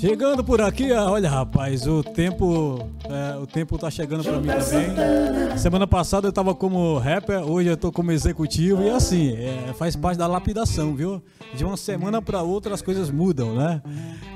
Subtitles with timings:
[0.00, 4.48] Chegando por aqui, ah, olha rapaz, o tempo, é, o tempo tá chegando para mim
[4.48, 5.58] também.
[5.58, 9.94] Semana passada eu tava como rapper, hoje eu tô como executivo e assim, é, faz
[9.96, 11.22] parte da lapidação, viu?
[11.54, 13.82] De uma semana para outra as coisas mudam, né?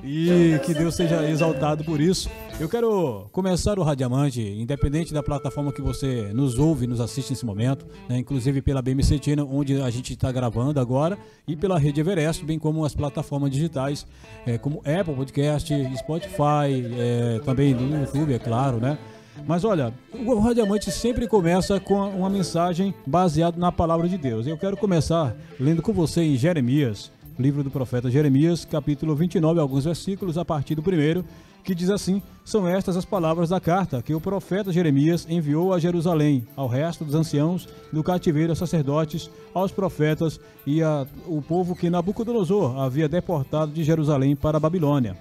[0.05, 2.30] E que Deus seja exaltado por isso.
[2.61, 7.46] Eu quero começar o Radiamante, independente da plataforma que você nos ouve, nos assiste nesse
[7.46, 8.18] momento, né?
[8.18, 11.18] inclusive pela BMC Tina, onde a gente está gravando agora,
[11.49, 14.07] e pela Rede Everest, bem como as plataformas digitais,
[14.46, 18.99] é, como Apple Podcast, Spotify, é, também no YouTube, é claro, né?
[19.46, 24.46] Mas olha, o Radiamante sempre começa com uma mensagem baseada na palavra de Deus.
[24.46, 29.84] Eu quero começar lendo com você em Jeremias, livro do profeta Jeremias, capítulo 29, alguns
[29.84, 31.24] versículos a partir do primeiro,
[31.64, 35.78] que diz assim: São estas as palavras da carta que o profeta Jeremias enviou a
[35.78, 41.06] Jerusalém, ao resto dos anciãos do cativeiro, aos sacerdotes, aos profetas e ao
[41.48, 45.16] povo que Nabucodonosor havia deportado de Jerusalém para a Babilônia.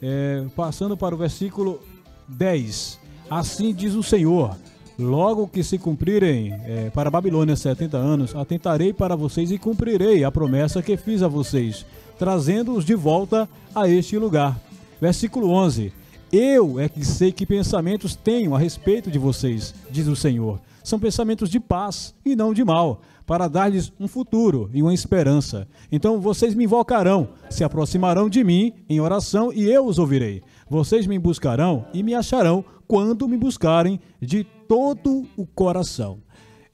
[0.00, 1.80] É, passando para o versículo
[2.28, 2.98] 10.
[3.28, 4.56] Assim diz o Senhor:
[4.98, 10.22] Logo que se cumprirem é, para a Babilônia 70 anos, atentarei para vocês e cumprirei
[10.22, 11.84] a promessa que fiz a vocês,
[12.16, 14.56] trazendo-os de volta a este lugar.
[15.00, 15.92] Versículo 11:
[16.32, 20.60] Eu é que sei que pensamentos tenho a respeito de vocês, diz o Senhor.
[20.84, 25.66] São pensamentos de paz e não de mal, para dar-lhes um futuro e uma esperança.
[25.90, 30.42] Então vocês me invocarão, se aproximarão de mim em oração e eu os ouvirei.
[30.70, 36.18] Vocês me buscarão e me acharão quando me buscarem de todo o coração.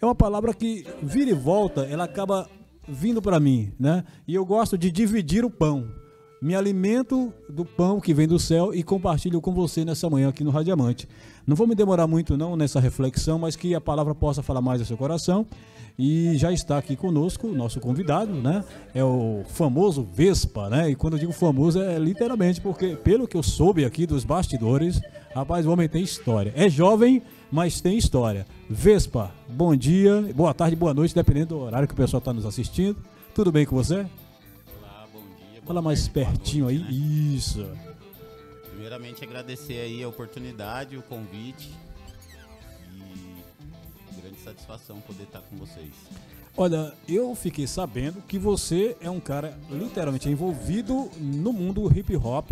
[0.00, 2.48] É uma palavra que vira e volta, ela acaba
[2.88, 4.04] vindo para mim, né?
[4.26, 5.88] E eu gosto de dividir o pão.
[6.42, 10.42] Me alimento do pão que vem do céu e compartilho com você nessa manhã aqui
[10.42, 11.06] no Radiamante.
[11.46, 14.80] Não vou me demorar muito não nessa reflexão, mas que a palavra possa falar mais
[14.80, 15.46] ao seu coração.
[15.98, 18.64] E já está aqui conosco o nosso convidado, né?
[18.94, 20.88] É o famoso Vespa, né?
[20.88, 24.98] E quando eu digo famoso é literalmente porque, pelo que eu soube aqui dos bastidores,
[25.34, 26.54] rapaz, o homem tem história.
[26.56, 28.46] É jovem, mas tem história.
[28.68, 32.46] Vespa, bom dia, boa tarde, boa noite, dependendo do horário que o pessoal está nos
[32.46, 32.96] assistindo.
[33.34, 34.06] Tudo bem com você?
[34.78, 35.62] Olá, bom dia.
[35.66, 36.78] Fala mais pertinho aí.
[36.78, 36.90] Né?
[36.90, 37.66] Isso.
[38.70, 41.70] Primeiramente agradecer aí a oportunidade, o convite
[44.40, 45.92] satisfação poder estar com vocês.
[46.56, 52.50] Olha, eu fiquei sabendo que você é um cara literalmente envolvido no mundo hip hop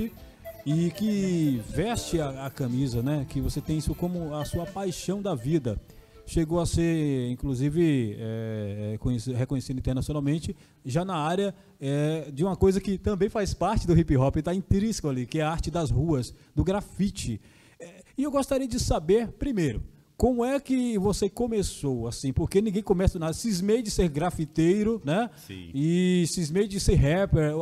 [0.64, 3.26] e que veste a, a camisa, né?
[3.28, 5.80] Que você tem isso como a sua paixão da vida
[6.28, 10.54] chegou a ser, inclusive, é, é reconhecido internacionalmente,
[10.84, 14.54] já na área é, de uma coisa que também faz parte do hip hop, está
[14.54, 17.40] intrínseco ali, que é a arte das ruas, do grafite.
[17.80, 19.82] É, e eu gostaria de saber, primeiro,
[20.18, 22.32] como é que você começou, assim?
[22.32, 23.32] Porque ninguém começa nada.
[23.32, 25.30] Cismei de ser grafiteiro, né?
[25.46, 25.70] Sim.
[25.72, 27.52] E cismei de ser rapper.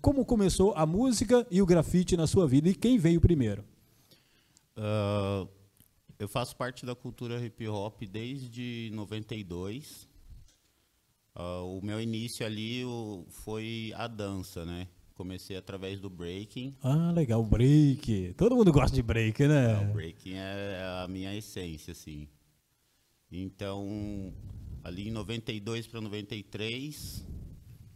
[0.00, 2.66] Como começou a música e o grafite na sua vida?
[2.70, 3.62] E quem veio primeiro?
[4.74, 5.46] Uh,
[6.18, 10.04] eu faço parte da cultura hip hop desde 92.
[10.04, 10.08] Uh,
[11.36, 12.84] ah, o meu início ali
[13.28, 14.88] foi a dança, né?
[15.18, 16.76] Comecei através do breaking.
[16.80, 18.34] Ah, legal, break.
[18.36, 19.72] Todo mundo gosta de break, né?
[19.72, 22.28] É, o breaking é a minha essência, assim.
[23.30, 24.32] Então,
[24.84, 27.26] ali em 92 para 93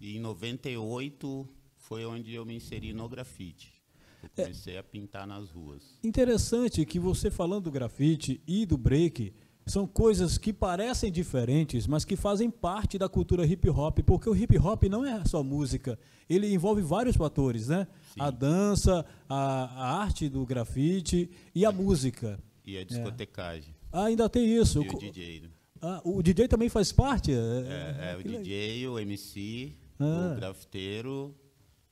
[0.01, 3.73] e em 98 foi onde eu me inseri no grafite.
[4.21, 4.43] Eu é.
[4.43, 6.01] comecei é, a pintar nas ruas.
[6.03, 9.33] Interessante que você falando do grafite e do break,
[9.65, 14.35] são coisas que parecem diferentes, mas que fazem parte da cultura hip hop, porque o
[14.35, 17.87] hip hop não é só música, ele envolve vários fatores, né?
[18.15, 18.21] Sim.
[18.21, 22.39] A dança, a, a, arte do grafite e a música.
[22.65, 23.71] E a discotecagem.
[23.71, 23.87] É.
[23.93, 24.83] Ah, ainda tem isso.
[24.83, 25.41] E o DJ.
[25.41, 25.49] Né?
[25.81, 27.33] Ah, o DJ também faz parte?
[27.33, 30.33] É, é, é o DJ, o MC, ah.
[30.33, 31.35] o grafiteiro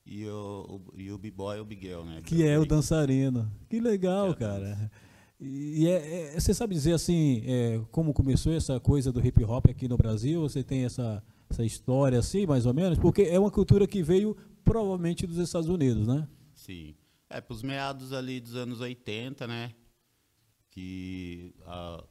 [0.06, 2.20] e o, o, e o b-boy, o Biguel, né?
[2.24, 3.50] Que é o dançarino.
[3.68, 4.90] Que legal, é cara.
[5.40, 9.66] E é, é, você sabe dizer assim, é, como começou essa coisa do hip hop
[9.70, 10.42] aqui no Brasil?
[10.42, 12.98] Você tem essa, essa história assim, mais ou menos?
[12.98, 16.28] Porque é uma cultura que veio provavelmente dos Estados Unidos, né?
[16.54, 16.94] Sim.
[17.30, 19.72] É, para os meados ali dos anos 80, né?
[20.70, 22.04] Que, ah,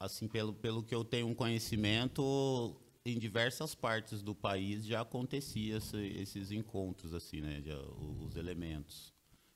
[0.00, 2.76] assim, pelo, pelo que eu tenho um conhecimento,
[3.06, 7.62] em diversas partes do país já acontecia esse, esses encontros, assim, né?
[7.64, 7.78] Já,
[8.26, 9.14] os elementos.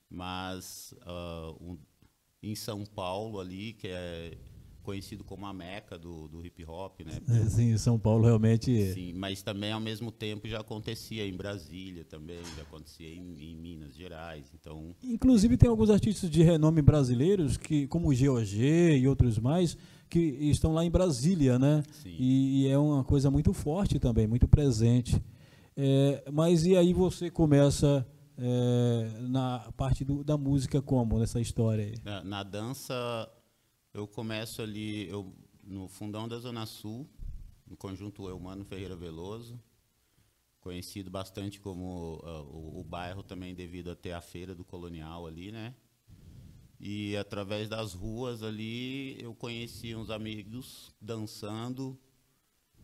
[0.09, 1.79] Mas uh, um,
[2.43, 4.37] em São Paulo ali, que é
[4.83, 7.21] conhecido como a meca do, do hip hop, né?
[7.29, 8.93] É, sim, São Paulo realmente.
[8.93, 13.57] Sim, mas também ao mesmo tempo já acontecia em Brasília também, já acontecia em, em
[13.57, 14.95] Minas Gerais, então.
[15.03, 19.77] Inclusive tem alguns artistas de renome brasileiros que, como o GOG e outros mais,
[20.11, 21.83] que estão lá em Brasília, né?
[22.03, 22.17] Sim.
[22.19, 25.23] E, e é uma coisa muito forte também, muito presente.
[25.77, 28.07] É, mas e aí você começa
[28.45, 31.95] é, na parte do, da música como nessa história aí?
[32.03, 33.31] Na, na dança
[33.95, 37.09] eu começo ali eu, no fundão da Zona Sul,
[37.65, 39.63] no conjunto Eumano Ferreira Veloso,
[40.61, 45.27] conhecido bastante como uh, o, o, bairro também devido a ter a feira do colonial
[45.27, 45.75] ali, né?
[46.81, 51.97] E através das ruas ali eu conheci uns amigos dançando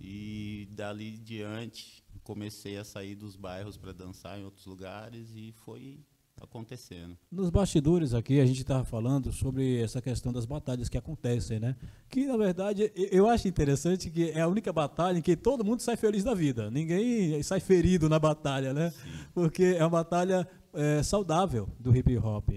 [0.00, 5.98] e dali diante comecei a sair dos bairros para dançar em outros lugares e foi
[6.38, 7.16] acontecendo.
[7.32, 11.75] Nos bastidores aqui a gente estava falando sobre essa questão das batalhas que acontecem, né?
[12.10, 15.80] Que na verdade eu acho interessante que é a única batalha em que todo mundo
[15.80, 16.70] sai feliz da vida.
[16.70, 18.90] Ninguém sai ferido na batalha, né?
[18.90, 18.98] Sim.
[19.32, 22.50] Porque é uma batalha é, saudável do hip hop.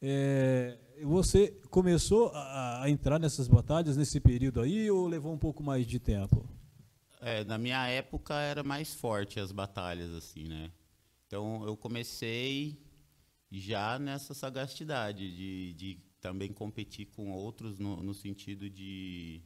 [0.00, 5.62] É, você começou a, a entrar nessas batalhas nesse período aí ou levou um pouco
[5.62, 6.48] mais de tempo?
[7.20, 10.72] É, na minha época era mais forte as batalhas assim, né?
[11.26, 12.78] Então eu comecei
[13.50, 19.42] já nessa sagacidade de, de também competir com outros no, no sentido de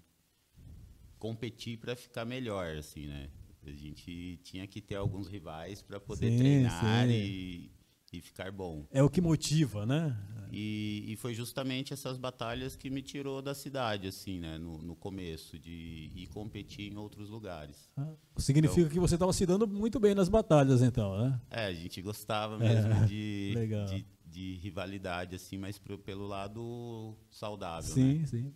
[1.18, 3.30] competir para ficar melhor, assim, né?
[3.66, 7.12] A gente tinha que ter alguns rivais para poder Sim, treinar sim.
[7.12, 7.70] e,
[8.18, 8.86] e ficar bom.
[8.90, 10.16] É o que motiva, né?
[10.52, 14.56] E, e foi justamente essas batalhas que me tirou da cidade, assim, né?
[14.56, 17.90] No, no começo, de ir competir em outros lugares.
[17.96, 21.40] Ah, Significa que você estava se dando muito bem nas batalhas, então, né?
[21.50, 23.86] É, a gente gostava mesmo de, legal.
[23.86, 28.26] de, de rivalidade, assim, mas pro- pelo lado saudável, Sim, né?
[28.26, 28.54] sim.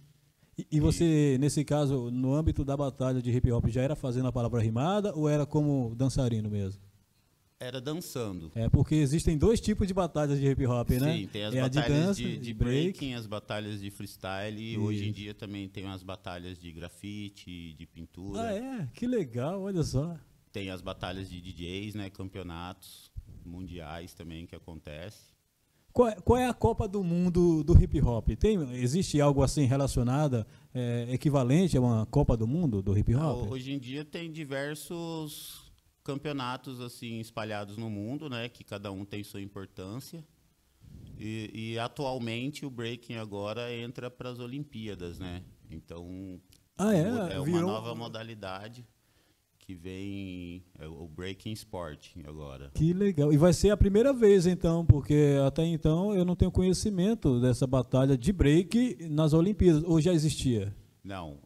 [0.57, 4.27] E, e você, nesse caso, no âmbito da batalha de hip hop, já era fazendo
[4.29, 6.81] a palavra rimada ou era como dançarino mesmo?
[7.61, 8.53] Era dançando.
[8.55, 11.17] É porque existem dois tipos de batalhas de hip hop, né?
[11.17, 12.83] Sim, tem as é a de batalhas dança, de, de de break.
[12.83, 17.75] breaking, as batalhas de freestyle, e hoje em dia também tem as batalhas de grafite,
[17.75, 18.43] de pintura.
[18.43, 18.89] Ah, é?
[18.95, 20.17] Que legal, olha só.
[20.53, 22.11] Tem as batalhas de DJs, né?
[22.11, 23.11] Campeonatos
[23.45, 25.37] mundiais também que acontece.
[25.93, 28.29] Qual é, qual é a Copa do Mundo do hip hop?
[28.39, 33.33] Tem, existe algo assim relacionado, é, equivalente a uma Copa do Mundo do hip Ah,
[33.33, 33.51] hop?
[33.51, 35.68] Hoje em dia tem diversos
[36.13, 38.49] campeonatos assim espalhados no mundo, né?
[38.49, 40.25] Que cada um tem sua importância.
[41.19, 45.43] E, e atualmente o breaking agora entra para as Olimpíadas, né?
[45.71, 46.41] Então
[46.79, 47.01] Ah, é?
[47.35, 48.87] é uma Virou- nova modalidade
[49.59, 52.71] que vem é o breaking sport agora.
[52.73, 53.31] Que legal.
[53.31, 57.67] E vai ser a primeira vez, então, porque até então eu não tenho conhecimento dessa
[57.67, 59.83] batalha de break nas Olimpíadas.
[59.85, 60.75] Ou já existia?
[61.05, 61.39] Não,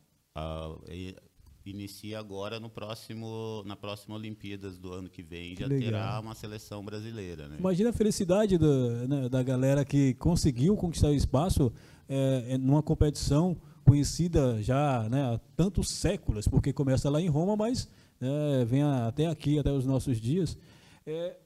[0.89, 1.17] e-
[1.71, 5.85] inicia agora no próximo na próxima Olimpíadas do ano que vem já legal.
[5.91, 7.57] terá uma seleção brasileira, né?
[7.59, 11.73] Imagina a felicidade da, né, da galera que conseguiu conquistar o espaço
[12.09, 17.57] é, é, numa competição conhecida já né, há tantos séculos, porque começa lá em Roma,
[17.57, 17.89] mas
[18.21, 20.57] é, vem a- até aqui, até os nossos dias.
[21.05, 21.37] É,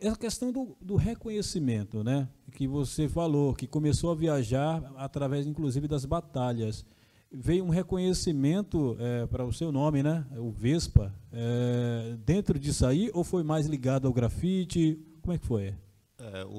[0.00, 5.86] essa questão do, do reconhecimento, né, que você falou, que começou a viajar através, inclusive,
[5.88, 6.84] das batalhas.
[7.32, 8.96] Veio um reconhecimento
[9.30, 14.08] para o seu nome, né, o Vespa, é, dentro disso aí, ou foi mais ligado
[14.08, 14.98] ao grafite?
[15.22, 15.74] Como é que foi?
[16.18, 16.50] É, o,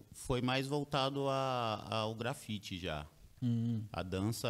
[0.00, 3.06] o- foi mais voltado a- ao grafite já.
[3.42, 4.48] Hum, A dança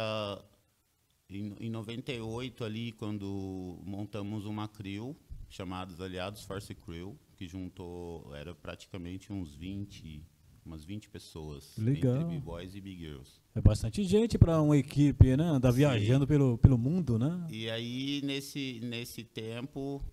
[1.29, 5.15] em, em 98 ali quando montamos uma crew
[5.49, 10.23] chamados Aliados Force Crew, que juntou era praticamente uns 20,
[10.65, 12.15] umas 20 pessoas, Legal.
[12.15, 13.41] entre B-boys e B-girls.
[13.55, 15.77] é bastante gente para uma equipe, né, andar Sim.
[15.77, 17.47] viajando pelo, pelo mundo, né?
[17.49, 20.03] E aí nesse nesse tempo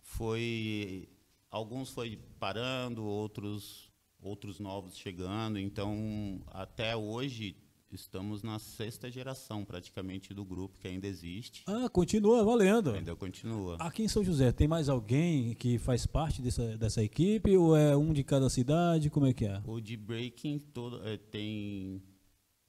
[0.00, 1.08] foi
[1.50, 7.56] alguns foi parando, outros outros novos chegando, então até hoje
[7.92, 11.62] estamos na sexta geração praticamente do grupo que ainda existe.
[11.66, 12.92] Ah, continua valendo.
[12.92, 13.76] Ainda continua.
[13.78, 17.96] Aqui em São José, tem mais alguém que faz parte dessa, dessa equipe ou é
[17.96, 19.10] um de cada cidade?
[19.10, 19.60] Como é que é?
[19.66, 22.02] O de breaking todo, eh, tem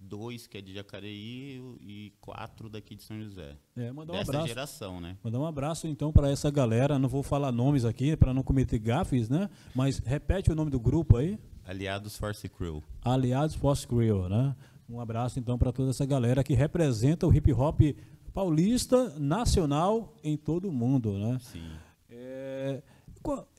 [0.03, 3.55] dois que é de Jacareí e quatro daqui de São José.
[3.75, 4.47] É, mandar um Dessa abraço.
[4.47, 5.17] geração, né?
[5.23, 6.99] Mandar um abraço então para essa galera.
[6.99, 9.49] Não vou falar nomes aqui para não cometer gafes, né?
[9.73, 11.39] Mas repete o nome do grupo aí.
[11.65, 12.83] Aliados Force Crew.
[13.01, 14.53] Aliados Force Crew, né?
[14.89, 17.81] Um abraço então para toda essa galera que representa o hip hop
[18.33, 21.37] paulista nacional em todo o mundo, né?
[21.39, 21.71] Sim.
[22.09, 22.81] É,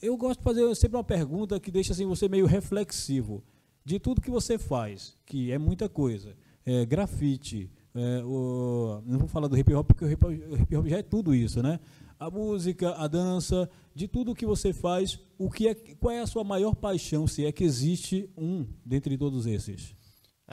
[0.03, 3.43] eu gosto de fazer sempre uma pergunta que deixa assim, você meio reflexivo.
[3.85, 9.29] De tudo que você faz, que é muita coisa, é, grafite, é, o, não vou
[9.29, 11.79] falar do hip hop porque o hip hop já é tudo isso, né?
[12.19, 16.27] A música, a dança, de tudo que você faz, o que é, qual é a
[16.27, 19.95] sua maior paixão, se é que existe um dentre todos esses?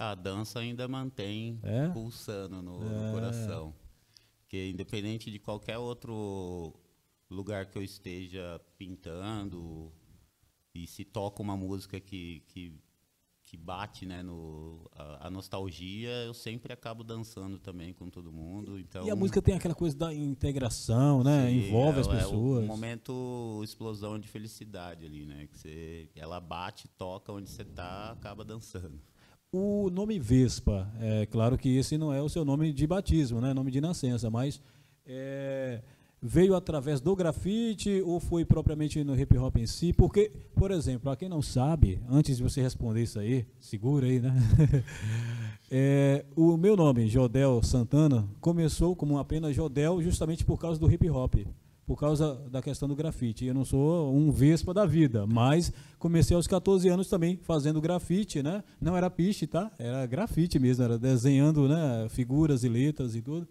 [0.01, 1.87] A dança ainda mantém é?
[1.89, 2.85] pulsando no, é.
[2.89, 3.73] no coração.
[4.41, 6.73] Porque independente de qualquer outro
[7.29, 9.93] lugar que eu esteja pintando
[10.73, 12.73] e se toca uma música que, que,
[13.43, 18.79] que bate né, no, a, a, nostalgia, eu sempre acabo dançando também com todo mundo.
[18.79, 21.47] Então, e a música tem aquela coisa da integração, né?
[21.47, 22.61] Sim, Envolve é, as pessoas.
[22.61, 25.47] É um momento explosão de felicidade ali, né?
[25.47, 28.99] Que você, ela bate, toca onde você está, acaba dançando.
[29.53, 33.53] O nome Vespa, é claro que esse não é o seu nome de batismo, né?
[33.53, 34.61] Nome de nascença, mas
[35.05, 35.81] é,
[36.21, 39.91] veio através do grafite ou foi propriamente no hip hop em si?
[39.91, 44.21] Porque, por exemplo, para quem não sabe, antes de você responder isso aí, segura aí,
[44.21, 44.33] né?
[45.69, 51.09] é, o meu nome, Jodel Santana, começou como apenas Jodel justamente por causa do hip
[51.09, 51.35] hop.
[51.91, 53.45] Por causa da questão do grafite.
[53.45, 58.41] Eu não sou um vespa da vida, mas comecei aos 14 anos também fazendo grafite,
[58.41, 58.63] né?
[58.79, 59.69] Não era piche, tá?
[59.77, 63.45] Era grafite mesmo, era desenhando né, figuras e letras e tudo.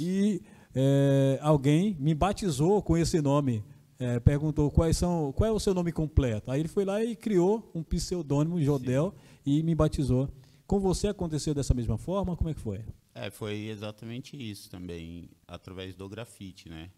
[0.00, 0.40] E
[0.74, 3.62] é, alguém me batizou com esse nome.
[3.98, 6.50] É, perguntou quais são, qual é o seu nome completo.
[6.50, 9.12] Aí ele foi lá e criou um pseudônimo, Jodel,
[9.44, 9.58] Sim.
[9.58, 10.30] e me batizou.
[10.66, 12.34] Com você aconteceu dessa mesma forma?
[12.34, 12.80] Como é que foi?
[13.14, 16.88] É, foi exatamente isso também, através do grafite, né?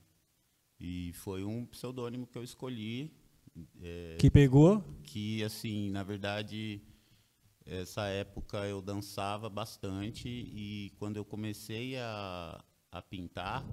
[0.79, 3.13] E foi um pseudônimo que eu escolhi.
[3.83, 4.83] É, que pegou?
[5.03, 6.83] Que, assim, na verdade,
[7.65, 13.67] essa época eu dançava bastante e quando eu comecei a, a pintar,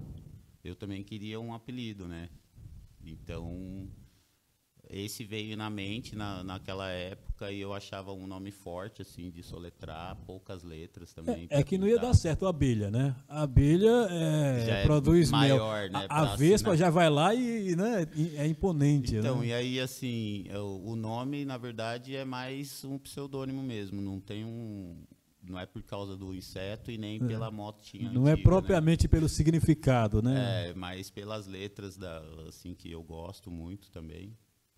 [0.63, 2.29] eu também queria um apelido, né?
[3.03, 3.89] Então,
[4.89, 9.41] esse veio na mente na, naquela época e eu achava um nome forte, assim, de
[9.41, 11.47] soletrar, poucas letras também.
[11.49, 13.15] É, é que não ia dar certo a abelha, né?
[13.27, 16.01] A abelha é, é produz maior, mel.
[16.01, 19.15] Né, a, a Vespa já vai lá e né, é imponente.
[19.15, 19.47] Então, né?
[19.47, 24.45] e aí, assim, eu, o nome, na verdade, é mais um pseudônimo mesmo, não tem
[24.45, 24.95] um,
[25.43, 27.27] não é por causa do inseto e nem é.
[27.27, 28.11] pela motinha.
[28.11, 29.09] Não é antiga, é propriamente né?
[29.09, 30.69] pelo significado, né?
[30.69, 34.35] É, mas pelas letras da, assim que eu gosto muito também.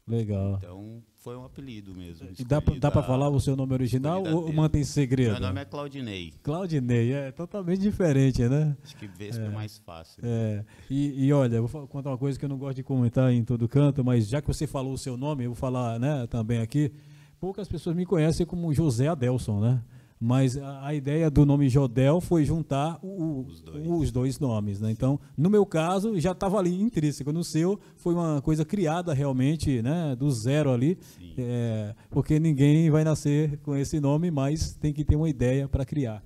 [0.07, 0.55] Legal.
[0.57, 2.29] Então foi um apelido mesmo.
[2.37, 5.31] E dá, dá para falar o seu nome original ou mantém segredo?
[5.31, 6.33] Meu nome é Claudinei.
[6.43, 8.77] Claudinei, é totalmente diferente, né?
[8.83, 10.21] Acho que Vespa é, é mais fácil.
[10.23, 10.63] É.
[10.87, 13.67] E, e olha, vou contar uma coisa que eu não gosto de comentar em todo
[13.67, 16.91] canto, mas já que você falou o seu nome, eu vou falar né, também aqui.
[17.39, 19.81] Poucas pessoas me conhecem como José Adelson, né?
[20.25, 23.87] Mas a, a, ideia do nome Jodel foi juntar o, os, dois.
[23.87, 24.39] os, dois.
[24.39, 24.81] nomes.
[24.81, 24.89] Né?
[24.89, 27.31] Então, no meu caso, já estava ali intrínseco.
[27.31, 30.97] No seu, foi uma coisa criada realmente né, do zero ali.
[31.37, 35.85] É, porque ninguém vai nascer com esse nome, mas tem que ter uma ideia para
[35.85, 36.23] criar.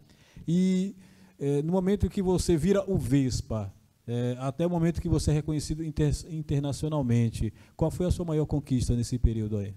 [0.48, 0.96] E
[1.38, 3.70] é, no momento que você vira o Vespa,
[4.08, 8.46] é, até o momento que você é reconhecido inter, internacionalmente, qual foi a sua maior
[8.46, 9.74] conquista nesse período aí?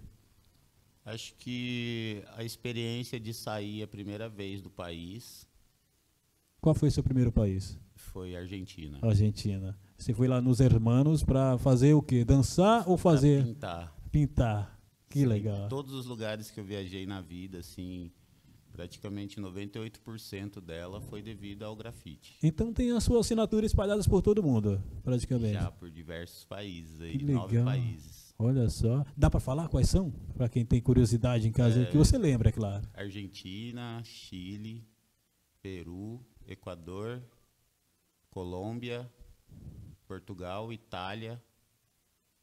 [1.05, 5.47] Acho que a experiência de sair a primeira vez do país.
[6.61, 7.77] Qual foi o seu primeiro país?
[7.97, 8.99] Foi Argentina.
[9.03, 9.79] Argentina.
[9.99, 12.25] Você foi lá nos Hermanos para fazer o quê?
[12.25, 13.43] Dançar ou fazer?
[13.43, 13.97] Pra pintar.
[14.11, 14.83] Pintar.
[15.09, 15.69] Que Sim, legal.
[15.69, 18.11] Todos os lugares que eu viajei na vida, assim,
[18.73, 22.37] praticamente 98% dela foi devido ao grafite.
[22.43, 25.55] Então tem a sua assinatura espalhadas por todo mundo, praticamente.
[25.55, 28.22] Já por diversos países aí, nove países.
[28.43, 29.05] Olha só.
[29.17, 30.11] Dá para falar quais são?
[30.35, 32.85] Para quem tem curiosidade em casa, é, que você lembra, é claro.
[32.93, 34.85] Argentina, Chile,
[35.63, 37.23] Peru, Equador,
[38.31, 39.09] Colômbia,
[40.09, 41.41] Portugal, Itália,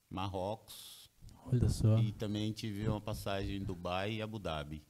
[0.10, 1.10] Marrocos.
[1.52, 2.00] Olha só.
[2.00, 4.82] E também tive uma passagem em Dubai e Abu Dhabi.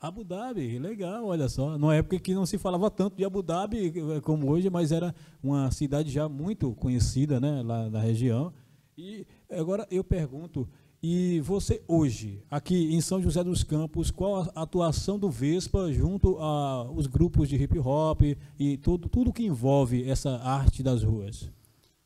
[0.00, 1.76] Abu Dhabi, legal, olha só.
[1.78, 5.14] Numa época que não se falava tanto de Abu Dhabi eh, como hoje, mas era
[5.42, 8.52] uma cidade já muito conhecida né, lá na região.
[8.98, 10.68] E agora eu pergunto,
[11.00, 16.36] e você hoje, aqui em São José dos Campos, qual a atuação do Vespa junto
[16.38, 18.22] aos grupos de hip hop
[18.58, 21.48] e tudo, tudo que envolve essa arte das ruas?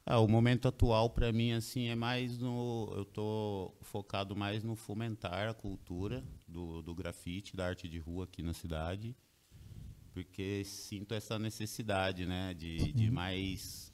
[0.05, 4.77] Ah, o momento atual para mim assim é mais no, eu tô focado mais no
[4.77, 9.17] fomentar a cultura do, do grafite, da arte de rua aqui na cidade,
[10.13, 13.15] porque sinto essa necessidade, né, de, de uhum.
[13.15, 13.92] mais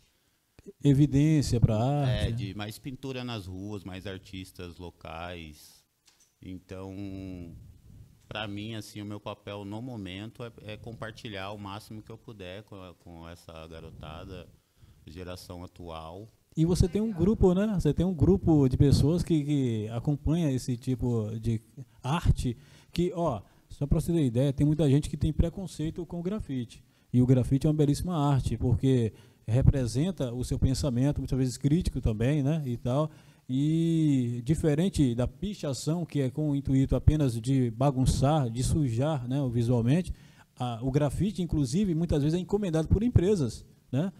[0.82, 2.28] evidência para arte.
[2.28, 5.84] É, de mais pintura nas ruas, mais artistas locais.
[6.40, 6.94] Então,
[8.28, 12.18] para mim, assim, o meu papel no momento é, é, compartilhar o máximo que eu
[12.18, 14.46] puder com, a, com essa garotada,
[15.06, 16.28] geração atual.
[16.56, 17.66] E você tem um grupo, né?
[17.74, 21.60] Você tem um grupo de pessoas que, que acompanha esse tipo de
[22.02, 22.56] arte
[22.92, 26.22] que, ó, só para você ter ideia, tem muita gente que tem preconceito com o
[26.22, 26.82] grafite.
[27.12, 29.12] E o grafite é uma belíssima arte, porque
[29.48, 33.10] representa o seu pensamento, muitas vezes crítico também, né, e tal.
[33.48, 39.38] E diferente da pichação, que é com o intuito apenas de bagunçar, de sujar, né,
[39.50, 40.12] visualmente,
[40.58, 44.12] a, o grafite, inclusive, muitas vezes é encomendado por empresas, né?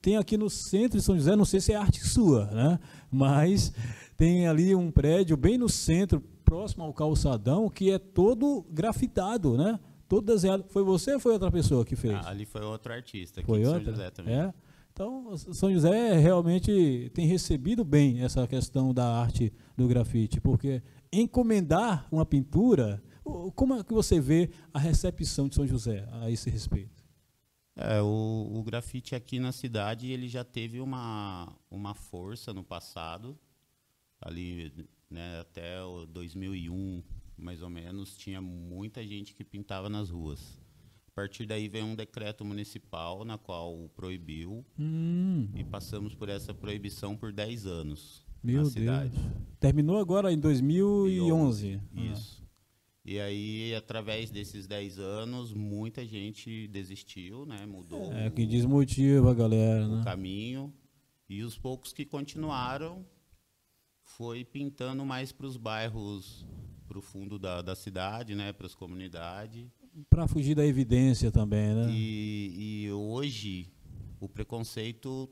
[0.00, 2.78] Tem aqui no centro de São José, não sei se é arte sua, né?
[3.10, 3.74] Mas
[4.16, 9.78] tem ali um prédio bem no centro, próximo ao calçadão, que é todo grafitado, né?
[10.08, 10.64] Todo desenhado.
[10.68, 12.14] Foi você ou foi outra pessoa que fez?
[12.14, 14.34] Ah, ali foi outro artista, aqui foi São José também.
[14.34, 14.54] É?
[14.96, 22.08] Então, São José realmente tem recebido bem essa questão da arte do grafite, porque encomendar
[22.10, 23.02] uma pintura,
[23.54, 27.04] como é que você vê a recepção de São José a esse respeito?
[27.76, 33.38] É, o, o grafite aqui na cidade ele já teve uma, uma força no passado,
[34.18, 34.72] ali
[35.10, 35.76] né, até
[36.08, 37.02] 2001,
[37.36, 40.58] mais ou menos, tinha muita gente que pintava nas ruas.
[41.16, 45.48] A partir daí veio um decreto municipal na qual proibiu hum.
[45.54, 49.18] e passamos por essa proibição por 10 anos Meu na cidade.
[49.18, 49.36] Deus.
[49.58, 51.80] Terminou agora em 2011.
[52.12, 52.42] Isso.
[52.42, 52.46] Ah.
[53.02, 57.64] E aí, através desses 10 anos, muita gente desistiu, né?
[57.64, 58.12] Mudou.
[58.12, 60.04] É, que desmotiva a galera, o né?
[60.04, 60.70] caminho.
[61.30, 63.06] E os poucos que continuaram
[64.02, 66.44] foi pintando mais para os bairros,
[66.86, 69.66] para o fundo da, da cidade, né, para as comunidades.
[70.10, 71.86] Para fugir da evidência também, né?
[71.90, 73.72] E, e, hoje
[74.20, 75.28] o preconceito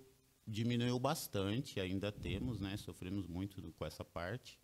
[0.47, 4.59] diminuiu bastante, ainda temos, né, sofremos muito com essa parte.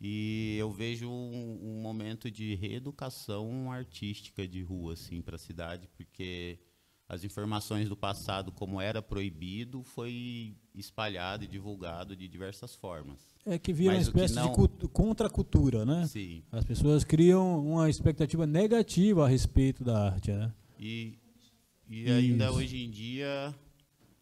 [0.00, 5.88] E eu vejo um, um momento de reeducação artística de rua assim para a cidade,
[5.96, 6.58] porque
[7.08, 13.18] as informações do passado, como era proibido, foi espalhado e divulgado de diversas formas.
[13.44, 14.52] É que vira Mas uma espécie não...
[14.52, 16.06] de contracultura, né?
[16.06, 16.42] Sim.
[16.50, 20.52] As pessoas criam uma expectativa negativa a respeito da arte, né?
[20.78, 21.18] E,
[21.88, 23.54] e ainda hoje em dia,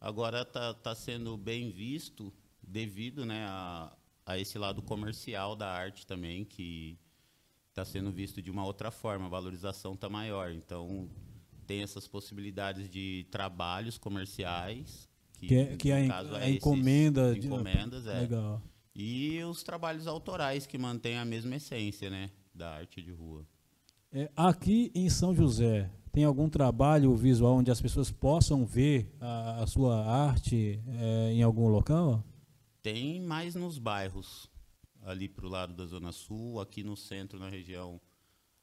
[0.00, 3.96] agora está tá sendo bem visto devido né, a,
[4.26, 6.98] a esse lado comercial da arte também, que
[7.70, 10.50] está sendo visto de uma outra forma, a valorização está maior.
[10.50, 11.08] Então,
[11.66, 15.08] tem essas possibilidades de trabalhos comerciais.
[15.34, 17.34] Que, que é, que é, caso, é a encomenda.
[17.34, 18.20] De, encomendas, é.
[18.20, 18.62] Legal.
[18.94, 23.46] E os trabalhos autorais, que mantêm a mesma essência né, da arte de rua.
[24.12, 29.62] É, aqui em São José, tem algum trabalho visual onde as pessoas possam ver a,
[29.62, 32.22] a sua arte é, em algum local?
[32.82, 34.50] Tem mais nos bairros,
[35.02, 37.98] ali para o lado da Zona Sul, aqui no centro, na região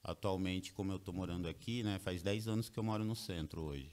[0.04, 3.62] Atualmente, como eu estou morando aqui, né, faz 10 anos que eu moro no centro
[3.62, 3.92] hoje.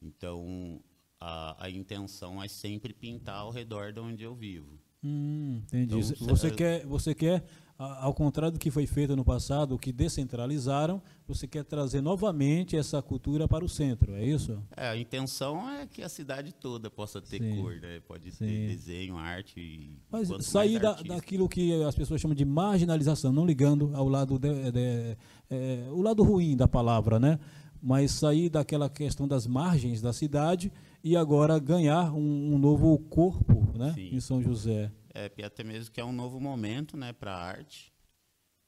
[0.00, 0.80] Então,
[1.20, 4.78] a, a intenção é sempre pintar ao redor de onde eu vivo.
[5.02, 5.98] Hum, entendi.
[5.98, 7.44] Então, você, quer, você quer,
[7.76, 13.02] ao contrário do que foi feito no passado, que descentralizaram, você quer trazer novamente essa
[13.02, 14.62] cultura para o centro, é isso?
[14.76, 17.60] É, a intenção é que a cidade toda possa ter Sim.
[17.60, 18.00] cor, né?
[18.06, 18.46] pode Sim.
[18.46, 19.98] ter desenho, arte.
[20.10, 24.70] Mas sair da, daquilo que as pessoas chamam de marginalização, não ligando ao lado de,
[24.70, 25.16] de,
[25.50, 27.40] é, o lado ruim da palavra, né?
[27.82, 33.76] Mas sair daquela questão das margens da cidade e agora ganhar um, um novo corpo,
[33.76, 33.92] né?
[33.94, 34.14] Sim.
[34.14, 34.90] Em São José.
[35.14, 37.94] É, até mesmo que é um novo momento, né, para a arte.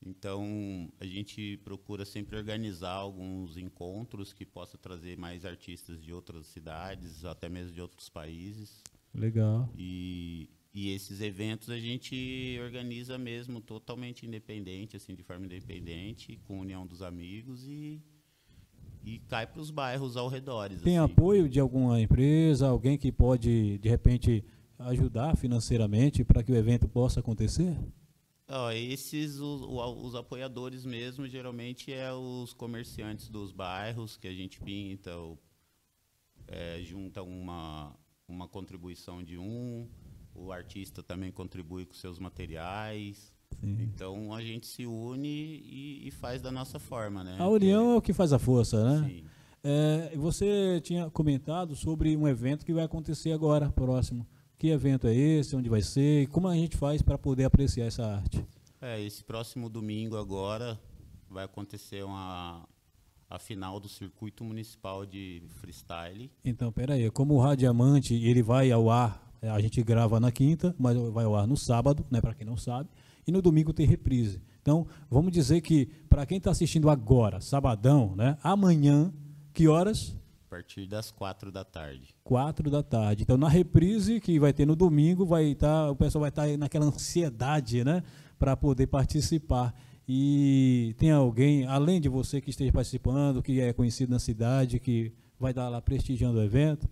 [0.05, 6.47] Então, a gente procura sempre organizar alguns encontros que possa trazer mais artistas de outras
[6.47, 8.83] cidades, até mesmo de outros países.
[9.13, 9.69] Legal.
[9.77, 16.61] E, e esses eventos a gente organiza mesmo totalmente independente, assim, de forma independente, com
[16.61, 18.01] união dos amigos e,
[19.03, 20.69] e cai para os bairros ao redor.
[20.69, 20.99] Tem assim.
[20.99, 24.45] apoio de alguma empresa, alguém que pode, de repente,
[24.79, 27.77] ajudar financeiramente para que o evento possa acontecer?
[28.49, 34.61] Oh, esses, os, os, apoiadores mesmo, geralmente é os comerciantes dos bairros que a gente
[34.61, 35.11] pinta,
[36.47, 37.93] é, junta uma,
[38.29, 39.89] uma contribuição de um,
[40.33, 43.33] o artista também contribui com seus materiais.
[43.61, 43.79] Sim.
[43.81, 47.37] Então a gente se une e, e, faz da nossa forma, né?
[47.39, 49.09] A união é, é o que faz a força, né?
[49.09, 49.25] Sim.
[49.65, 54.25] É, você tinha comentado sobre um evento que vai acontecer agora, próximo.
[54.59, 55.55] Que evento é esse?
[55.55, 56.23] Onde vai ser?
[56.23, 58.45] E como a gente faz para poder apreciar essa arte?
[58.81, 60.81] É, esse próximo domingo agora
[61.29, 62.67] vai acontecer uma
[63.29, 66.31] a final do circuito municipal de freestyle.
[66.45, 70.75] Então, peraí, como o Radiamante ele vai ao ar, é, a gente grava na quinta,
[70.79, 72.89] mas vai ao ar no sábado, né, para quem não sabe,
[73.27, 74.41] e no domingo tem reprise.
[74.63, 79.13] Então, vamos dizer que para quem está assistindo agora, sabadão, né, amanhã,
[79.53, 80.17] que horas?
[80.57, 82.15] A partir das quatro da tarde.
[82.25, 83.25] Quatro da tarde.
[83.25, 86.49] Então, na reprise que vai ter no domingo, vai estar, tá, o pessoal vai estar
[86.49, 88.03] tá naquela ansiedade, né,
[88.39, 89.75] para poder participar.
[90.09, 95.13] E tem alguém, além de você que esteja participando, que é conhecido na cidade, que
[95.39, 96.89] vai dar lá prestigiando o evento?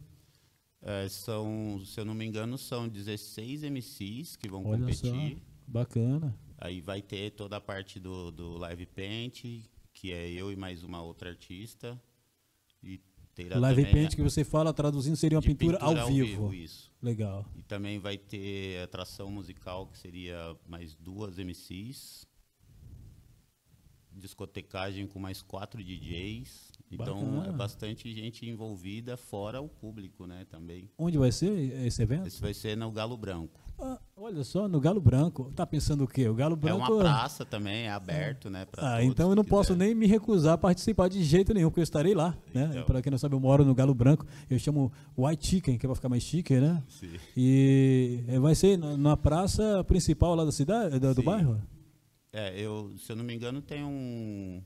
[0.82, 5.38] É, são, se eu não me engano, são 16 MCs que vão Olha competir.
[5.38, 6.38] só, bacana.
[6.58, 9.42] Aí vai ter toda a parte do, do live paint,
[9.94, 11.98] que é eu e mais uma outra artista.
[12.82, 13.00] E
[13.34, 16.52] terá Live também paint a- que você fala, traduzindo, seria uma de pintura, ao, vivo.
[16.54, 16.90] Isso.
[17.02, 17.44] Legal.
[17.56, 22.26] E também vai ter atração musical, que seria mais duas MCs.
[24.12, 26.72] Discotecagem com mais quatro DJs.
[26.94, 27.48] Então Bacana.
[27.48, 30.90] é bastante gente envolvida, fora o público, né, também.
[30.98, 31.50] Onde vai ser
[31.86, 32.26] esse evento?
[32.26, 33.60] Esse vai ser no Galo Branco.
[33.76, 35.50] Ah, olha só, no Galo Branco.
[35.54, 36.28] Tá pensando o quê?
[36.28, 36.92] O Galo É Branco.
[36.92, 39.84] uma praça também, é aberto, né, Ah, então eu não posso quiser.
[39.84, 42.68] nem me recusar a participar de jeito nenhum, porque eu estarei lá, né?
[42.70, 42.84] Então.
[42.84, 44.24] Para quem não sabe, eu moro no Galo Branco.
[44.48, 46.82] Eu chamo White Chicken, que é para ficar mais chique, né?
[46.88, 47.18] Sim.
[47.36, 51.60] E eh, vai ser na, praça principal lá da cidade, do, bairro?
[52.32, 54.62] É, eu, se eu não me engano, tem um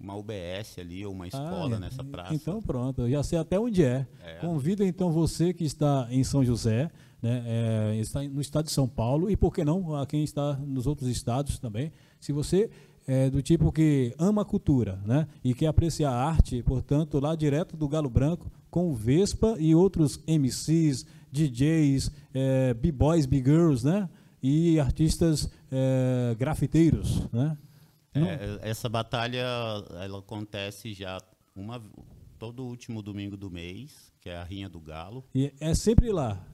[0.00, 2.34] uma UBS ali, ou uma escola Ah, nessa praça.
[2.34, 4.06] Então pronto, eu já sei até onde é.
[4.24, 4.36] É.
[4.36, 6.90] Convido então você que está em São José,
[7.22, 10.54] né, é, está no estado de São Paulo, e por que não a quem está
[10.54, 11.92] nos outros estados também.
[12.18, 12.70] Se você
[13.06, 17.34] é do tipo que ama a cultura né, e quer apreciar a arte, portanto, lá
[17.34, 24.08] direto do Galo Branco, com o Vespa e outros MCs, DJs, é, B-boys, B-girls, né?
[24.42, 27.56] E artistas é, grafiteiros, né?
[28.14, 29.44] É, essa batalha
[30.02, 31.20] ela acontece já
[31.54, 31.80] uma,
[32.38, 35.24] todo último domingo do mês, que é a Rinha do Galo.
[35.34, 36.44] E é sempre lá.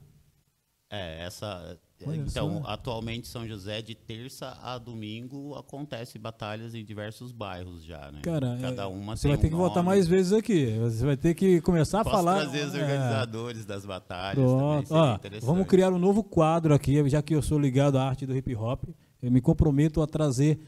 [0.89, 1.77] É, essa.
[2.05, 2.69] Olha então, só.
[2.69, 8.21] atualmente São José, de terça a domingo, acontece batalhas em diversos bairros já, né?
[8.21, 9.87] Cara, Cada é, uma você vai ter um que voltar nome.
[9.87, 10.77] mais vezes aqui.
[10.77, 12.41] Você vai ter que começar a Posso falar.
[12.41, 14.59] trazer os é, organizadores das batalhas Pronto.
[14.61, 15.45] também, seria Ó, interessante.
[15.47, 18.55] vamos criar um novo quadro aqui, já que eu sou ligado à arte do hip
[18.55, 18.83] hop.
[19.19, 20.59] Eu me comprometo a trazer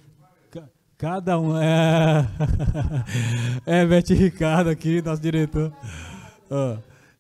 [1.00, 1.58] cada um.
[1.58, 2.28] É,
[3.66, 5.74] é Bete Ricardo aqui, nosso diretor.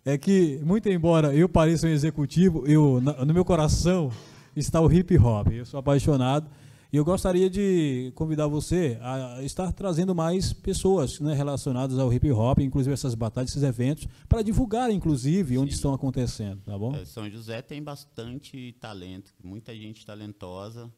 [0.06, 4.12] É que, muito embora eu pareça um executivo, eu, no meu coração
[4.56, 5.48] está o hip hop.
[5.52, 6.48] Eu sou apaixonado.
[6.92, 12.32] E eu gostaria de convidar você a estar trazendo mais pessoas né, relacionadas ao hip
[12.32, 15.76] hop, inclusive essas batalhas, esses eventos, para divulgar, inclusive, onde Sim.
[15.76, 16.96] estão acontecendo, tá bom?
[16.96, 20.92] É, São José tem bastante talento, muita gente talentosa,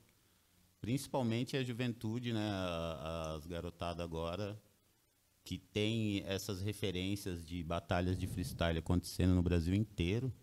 [0.82, 2.52] principalmente a juventude, né,
[3.36, 4.60] as garotadas agora,
[5.44, 10.34] que tem essas referências de batalhas de freestyle acontecendo no Brasil inteiro.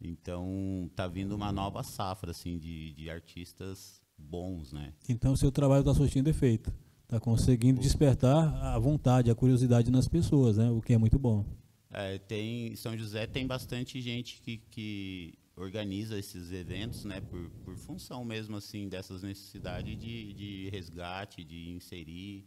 [0.00, 4.92] Então, tá vindo uma nova safra assim de, de artistas bons, né?
[5.08, 6.72] Então, seu trabalho está surtindo efeito.
[7.02, 10.70] Está conseguindo despertar a vontade, a curiosidade nas pessoas, né?
[10.70, 11.44] o que é muito bom.
[11.90, 17.76] É, tem São José tem bastante gente que, que organiza esses eventos, né, por, por
[17.76, 22.46] função mesmo assim dessas necessidades de, de resgate, de inserir.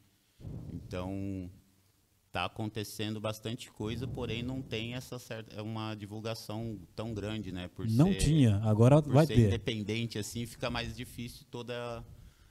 [0.74, 1.50] Então
[2.32, 7.86] tá acontecendo bastante coisa, porém não tem essa certa uma divulgação tão grande, né, por
[7.89, 9.47] Não ser, tinha, agora vai ser ter.
[9.47, 12.04] independente assim, fica mais difícil toda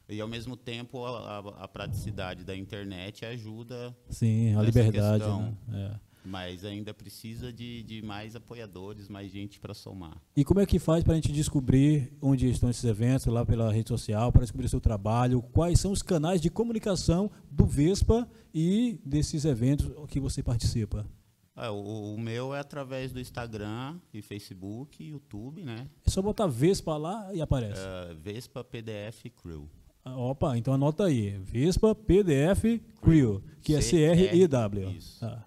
[0.07, 5.25] e ao mesmo tempo a, a- a praticidade da internet ajuda Sim, a liberdade.
[5.25, 5.57] né?
[5.73, 6.10] É.
[6.25, 10.21] mas ainda precisa de, de mais apoiadores, mais gente para somar.
[10.37, 13.73] E como é que faz para a gente descobrir onde estão esses eventos, lá pela
[13.73, 15.43] rede social, para descobrir o seu trabalho?
[15.53, 21.07] Quais são os canais de comunicação do Vespa e desses eventos que você participa?
[21.55, 25.89] Ah, o, o meu é através do Instagram e Facebook, YouTube, né?
[26.07, 27.81] É só botar Vespa lá e aparece.
[27.81, 29.69] Ah, Vespa PDF Crew.
[30.03, 31.37] Ah, Opa, então anota aí.
[31.39, 34.91] Vespa PDF Crew, que é C-R-E-W.
[34.91, 35.21] Isso.
[35.21, 35.45] Tá.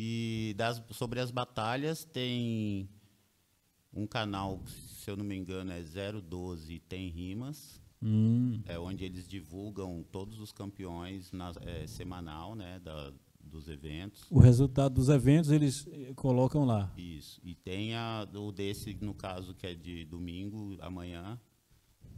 [0.00, 2.88] E das, sobre as batalhas tem
[3.92, 9.26] um canal, se eu não me engano, é 012 Tem Rimas, Hum, é onde eles
[9.26, 14.24] divulgam todos os campeões na, é, semanal, né, da, dos eventos.
[14.30, 16.92] o resultado dos eventos eles eh, colocam lá.
[16.96, 17.40] Isso.
[17.42, 21.40] E tem a, o desse, no caso, que é de domingo, amanhã,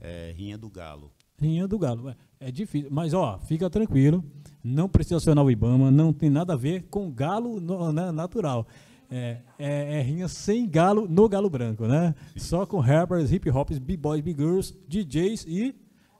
[0.01, 1.11] é Rinha do Galo.
[1.41, 2.09] Rinha do Galo.
[2.11, 4.25] É, é difícil, mas ó, fica tranquilo.
[4.63, 8.67] Não precisa acionar o Ibama, não tem nada a ver com galo no- né, natural.
[9.11, 12.15] É, é, é rinha sem galo no galo branco, né?
[12.37, 15.75] Só com rappers, hip hops, b-boys, b-girls, DJs e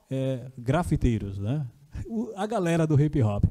[0.09, 1.65] é, grafiteiros, né?
[2.07, 3.45] O- a galera do hip hop.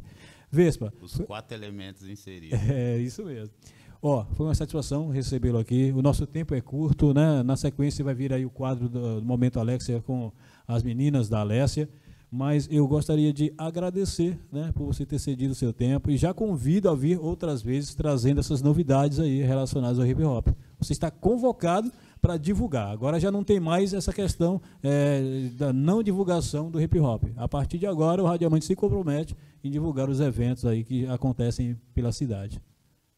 [0.52, 2.58] Vespa, Os quatro elementos inseridos.
[2.68, 3.54] é isso mesmo.
[4.02, 5.92] Ó, foi uma satisfação recebê-lo aqui.
[5.94, 7.42] O nosso tempo é curto, né?
[7.42, 10.32] Na sequência vai vir aí o quadro do, do Momento Alexia com
[10.66, 11.88] as meninas da Alessia.
[12.32, 16.32] Mas eu gostaria de agradecer, né, por você ter cedido o seu tempo e já
[16.32, 20.46] convido a vir outras vezes trazendo essas novidades aí relacionadas ao hip hop.
[20.78, 21.90] Você está convocado
[22.22, 22.92] para divulgar.
[22.92, 27.24] Agora já não tem mais essa questão eh, da não divulgação do hip hop.
[27.36, 31.76] A partir de agora o Radiamante se compromete em divulgar os eventos aí que acontecem
[31.92, 32.62] pela cidade.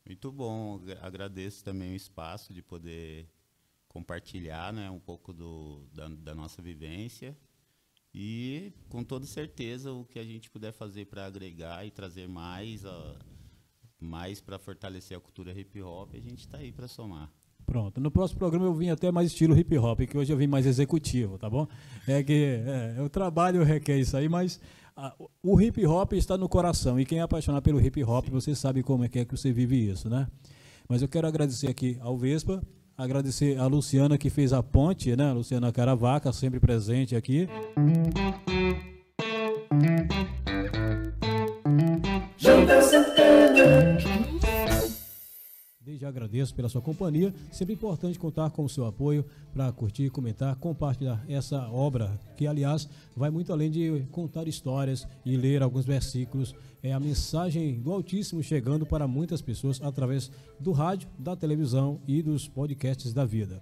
[0.05, 3.29] Muito bom, agradeço também o espaço de poder
[3.89, 7.37] compartilhar né, um pouco do, da, da nossa vivência
[8.15, 12.83] e com toda certeza o que a gente puder fazer para agregar e trazer mais,
[13.99, 17.31] mais para fortalecer a cultura hip hop, a gente está aí para somar.
[17.65, 18.01] Pronto.
[18.01, 20.67] No próximo programa eu vim até mais estilo hip hop, que hoje eu vim mais
[20.67, 21.67] executivo, tá bom?
[22.07, 24.82] É que é, o trabalho requer isso aí, mas a,
[25.43, 26.99] o hip hop está no coração.
[26.99, 29.53] E quem é apaixonado pelo hip hop, você sabe como é que, é que você
[29.53, 30.27] vive isso, né?
[30.89, 32.63] Mas eu quero agradecer aqui ao Vespa,
[32.97, 35.33] agradecer a Luciana que fez a ponte, né?
[35.33, 37.49] Luciana Caravaca, sempre presente aqui.
[42.37, 44.12] João Santana.
[45.85, 47.35] Desde agradeço pela sua companhia.
[47.51, 52.89] Sempre importante contar com o seu apoio para curtir, comentar, compartilhar essa obra, que aliás
[53.17, 56.55] vai muito além de contar histórias e ler alguns versículos.
[56.85, 62.23] É a mensagem do Altíssimo chegando para muitas pessoas através do rádio, da televisão e
[62.23, 63.61] dos podcasts da vida.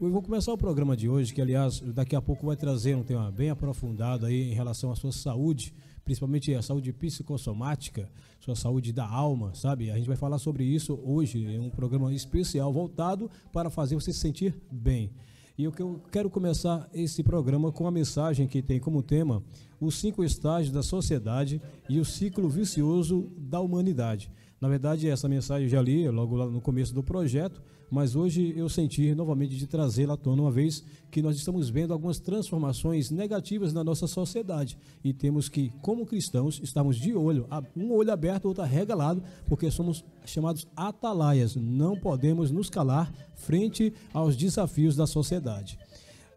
[0.00, 3.02] Eu vou começar o programa de hoje, que aliás daqui a pouco vai trazer um
[3.02, 5.74] tema bem aprofundado aí em relação à sua saúde
[6.08, 9.90] principalmente a saúde psicossomática, sua saúde da alma, sabe?
[9.90, 14.10] A gente vai falar sobre isso hoje em um programa especial voltado para fazer você
[14.10, 15.10] se sentir bem.
[15.58, 19.42] E eu quero começar esse programa com a mensagem que tem como tema
[19.78, 24.30] os cinco estágios da sociedade e o ciclo vicioso da humanidade.
[24.58, 27.60] Na verdade, essa mensagem eu já li logo lá no começo do projeto,
[27.90, 31.92] mas hoje eu senti novamente de trazê-la à tona, uma vez que nós estamos vendo
[31.92, 34.78] algumas transformações negativas na nossa sociedade.
[35.02, 37.46] E temos que, como cristãos, estarmos de olho,
[37.76, 44.36] um olho aberto, outro arregalado, porque somos chamados atalaias, não podemos nos calar frente aos
[44.36, 45.78] desafios da sociedade.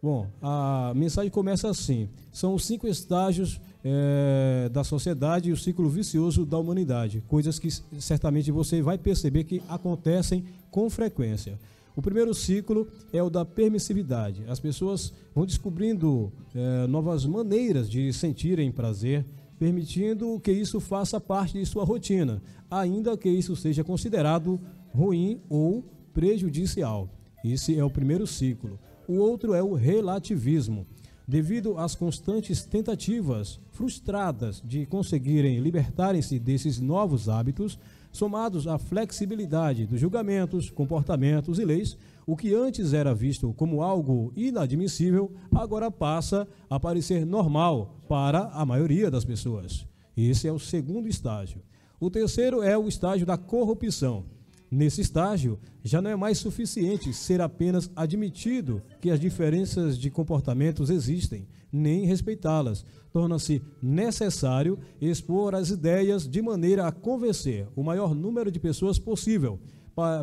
[0.02, 5.88] Bom, a mensagem começa assim: são os cinco estágios é, da sociedade e o ciclo
[5.88, 7.68] vicioso da humanidade, coisas que
[8.00, 11.58] certamente você vai perceber que acontecem com frequência.
[11.94, 14.44] O primeiro ciclo é o da permissividade.
[14.48, 19.26] As pessoas vão descobrindo é, novas maneiras de sentirem prazer,
[19.58, 24.58] permitindo que isso faça parte de sua rotina, ainda que isso seja considerado
[24.94, 27.08] ruim ou prejudicial.
[27.44, 28.78] Esse é o primeiro ciclo.
[29.06, 30.86] O outro é o relativismo.
[31.28, 37.76] Devido às constantes tentativas frustradas de conseguirem libertarem-se desses novos hábitos,
[38.12, 44.32] somados à flexibilidade dos julgamentos, comportamentos e leis, o que antes era visto como algo
[44.36, 49.84] inadmissível, agora passa a parecer normal para a maioria das pessoas.
[50.16, 51.60] Esse é o segundo estágio.
[51.98, 54.26] O terceiro é o estágio da corrupção.
[54.74, 60.88] Nesse estágio, já não é mais suficiente ser apenas admitido que as diferenças de comportamentos
[60.88, 62.82] existem, nem respeitá-las.
[63.12, 69.60] Torna-se necessário expor as ideias de maneira a convencer o maior número de pessoas possível,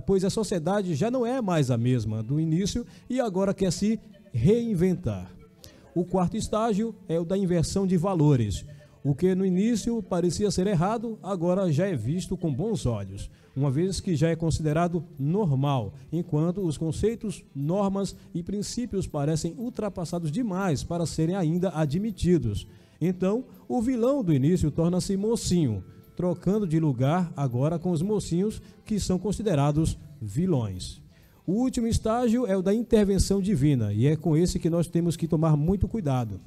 [0.08, 4.00] pois a sociedade já não é mais a mesma do início e agora quer se
[4.34, 5.32] reinventar.
[5.94, 8.66] O quarto estágio é o da inversão de valores.
[9.10, 13.72] O que no início parecia ser errado, agora já é visto com bons olhos uma
[13.72, 20.84] vez que já é considerado normal, enquanto os conceitos, normas e princípios parecem ultrapassados demais
[20.84, 22.68] para serem ainda admitidos.
[23.02, 25.84] Então, o vilão do início torna-se mocinho,
[26.16, 31.02] trocando de lugar agora com os mocinhos que são considerados vilões.
[31.48, 35.18] O último estágio é o da intervenção divina, e é com esse que nós temos
[35.18, 36.40] que tomar muito cuidado,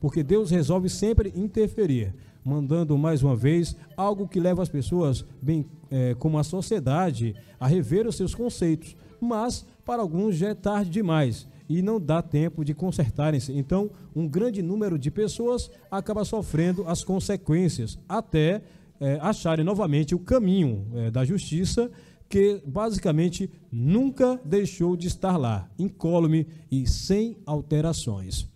[0.00, 2.14] porque Deus resolve sempre interferir
[2.46, 7.66] mandando mais uma vez algo que leva as pessoas, bem é, como a sociedade, a
[7.66, 8.96] rever os seus conceitos.
[9.20, 13.52] Mas para alguns já é tarde demais e não dá tempo de consertarem-se.
[13.52, 18.62] Então, um grande número de pessoas acaba sofrendo as consequências até
[19.00, 21.90] é, acharem novamente o caminho é, da justiça
[22.28, 28.48] que basicamente nunca deixou de estar lá, incólume e sem alterações.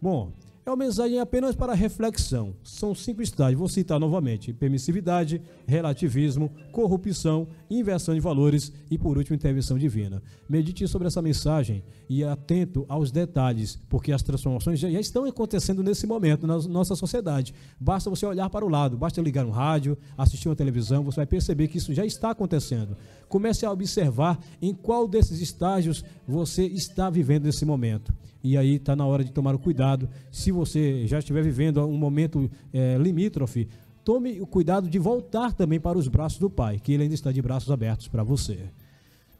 [0.00, 0.32] Bom,
[0.66, 2.54] é uma mensagem apenas para reflexão.
[2.62, 3.58] São cinco estágios.
[3.58, 10.22] Vou citar novamente: permissividade, relativismo, corrupção, inversão de valores e, por último, intervenção divina.
[10.48, 16.06] Medite sobre essa mensagem e atento aos detalhes, porque as transformações já estão acontecendo nesse
[16.06, 17.54] momento na nossa sociedade.
[17.78, 21.26] Basta você olhar para o lado, basta ligar um rádio, assistir uma televisão, você vai
[21.26, 22.96] perceber que isso já está acontecendo.
[23.28, 28.94] Comece a observar em qual desses estágios você está vivendo nesse momento e aí está
[28.94, 30.06] na hora de tomar o cuidado.
[30.30, 33.68] Se você já estiver vivendo um momento é, limítrofe,
[34.04, 37.32] tome o cuidado de voltar também para os braços do Pai, que Ele ainda está
[37.32, 38.60] de braços abertos para você.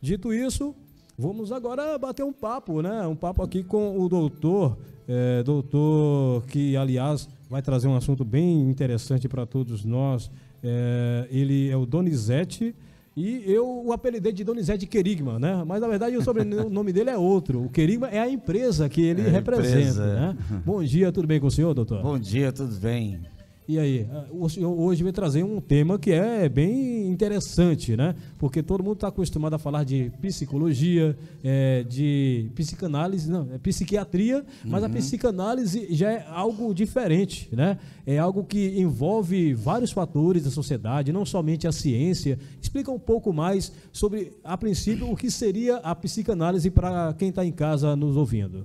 [0.01, 0.75] Dito isso,
[1.19, 3.07] vamos agora bater um papo, né?
[3.07, 4.77] Um papo aqui com o doutor,
[5.09, 10.31] é, doutor que, aliás, vai trazer um assunto bem interessante para todos nós.
[10.63, 12.75] É, ele é o Donizete
[13.17, 15.63] E eu o apelidei de Donizete Querigma, né?
[15.65, 17.65] Mas na verdade o sobrenome dele é outro.
[17.65, 20.15] O Querigma é a empresa que ele é representa.
[20.15, 20.37] Né?
[20.65, 22.03] Bom dia, tudo bem com o senhor, doutor?
[22.03, 23.21] Bom dia, tudo bem.
[23.67, 28.15] E aí, ah, hoje vai trazer um tema que é bem interessante, né?
[28.39, 34.45] Porque todo mundo está acostumado a falar de psicologia, é, de psicanálise, não, é psiquiatria,
[34.63, 34.91] mas uhum.
[34.91, 37.79] a psicanálise já é algo diferente, né?
[38.07, 42.39] É algo que envolve vários fatores da sociedade, não somente a ciência.
[42.61, 47.43] Explica um pouco mais sobre, a princípio, o que seria a psicanálise para quem está
[47.47, 48.63] em casa nos ouvindo.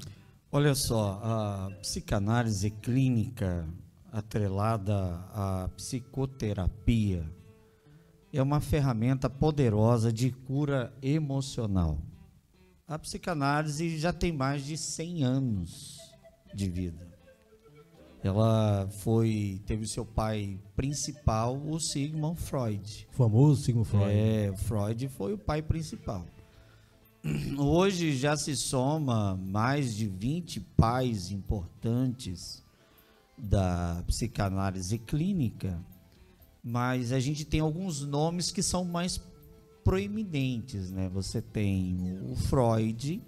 [0.51, 3.65] Olha só, a psicanálise clínica
[4.11, 4.95] atrelada
[5.33, 7.29] à psicoterapia
[8.31, 11.97] é uma ferramenta poderosa de cura emocional.
[12.87, 15.97] A psicanálise já tem mais de 100 anos
[16.53, 17.07] de vida.
[18.21, 23.07] Ela foi teve seu pai principal, o Sigmund Freud.
[23.13, 24.11] O famoso Sigmund Freud.
[24.11, 26.25] É, Freud foi o pai principal.
[27.57, 32.63] Hoje já se soma mais de 20 pais importantes
[33.39, 35.79] da psicanálise clínica,
[36.63, 39.21] mas a gente tem alguns nomes que são mais
[39.83, 41.09] proeminentes, né?
[41.09, 43.21] Você tem o Freud,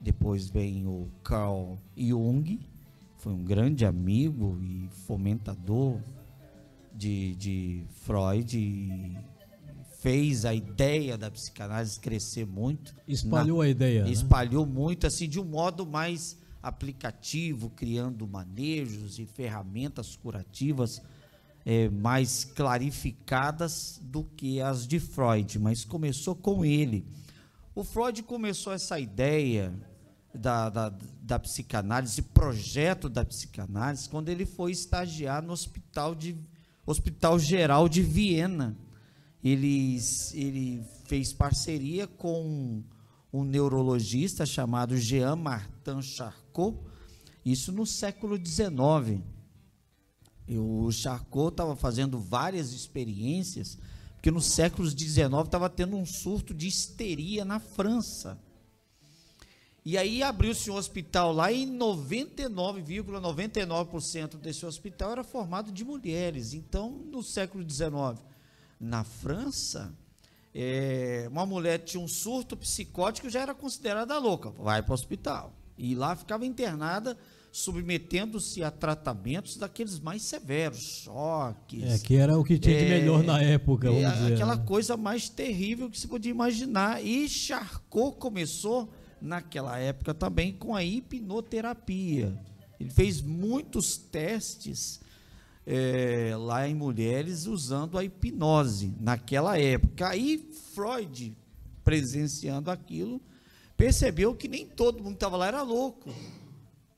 [0.00, 2.60] depois vem o Carl Jung,
[3.18, 6.00] foi um grande amigo e fomentador
[6.94, 9.16] de, de Freud e
[9.98, 12.94] fez a ideia da psicanálise crescer muito.
[13.08, 14.04] Espalhou na, a ideia.
[14.04, 14.10] Né?
[14.10, 14.72] Espalhou né?
[14.72, 21.00] muito, assim, de um modo mais aplicativo, criando manejos e ferramentas curativas
[21.64, 27.06] é, mais clarificadas do que as de Freud, mas começou com ele.
[27.72, 29.72] O Freud começou essa ideia
[30.34, 36.36] da, da, da psicanálise, projeto da psicanálise, quando ele foi estagiar no Hospital, de,
[36.84, 38.76] Hospital Geral de Viena.
[39.42, 39.98] Ele,
[40.34, 42.82] ele fez parceria com
[43.32, 46.78] um neurologista chamado Jean Martin Charcot,
[47.44, 49.22] isso no século XIX.
[50.48, 53.78] E o Charcot estava fazendo várias experiências,
[54.14, 58.40] porque no século XIX estava tendo um surto de histeria na França.
[59.84, 66.54] E aí abriu-se um hospital lá e 99,99% ,99 desse hospital era formado de mulheres.
[66.54, 68.20] Então, no século XIX,
[68.80, 69.96] na França,
[70.58, 75.52] é, uma mulher tinha um surto psicótico já era considerada louca, vai para o hospital.
[75.76, 77.14] E lá ficava internada,
[77.52, 81.82] submetendo-se a tratamentos daqueles mais severos, choques.
[81.82, 84.32] É, que era o que tinha de melhor na época, vamos é, dizer.
[84.32, 84.64] Aquela né?
[84.64, 87.04] coisa mais terrível que se podia imaginar.
[87.04, 88.90] E Charcot começou,
[89.20, 92.34] naquela época também, com a hipnoterapia.
[92.80, 95.00] Ele fez muitos testes
[95.66, 100.08] é, lá em mulheres usando a hipnose naquela época.
[100.08, 101.36] Aí Freud,
[101.82, 103.20] presenciando aquilo,
[103.76, 106.14] percebeu que nem todo mundo que estava lá era louco.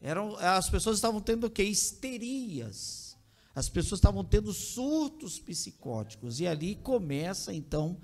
[0.00, 1.64] Eram, as pessoas estavam tendo o quê?
[1.64, 3.16] Histerias.
[3.54, 6.38] As pessoas estavam tendo surtos psicóticos.
[6.38, 7.96] E ali começa, então,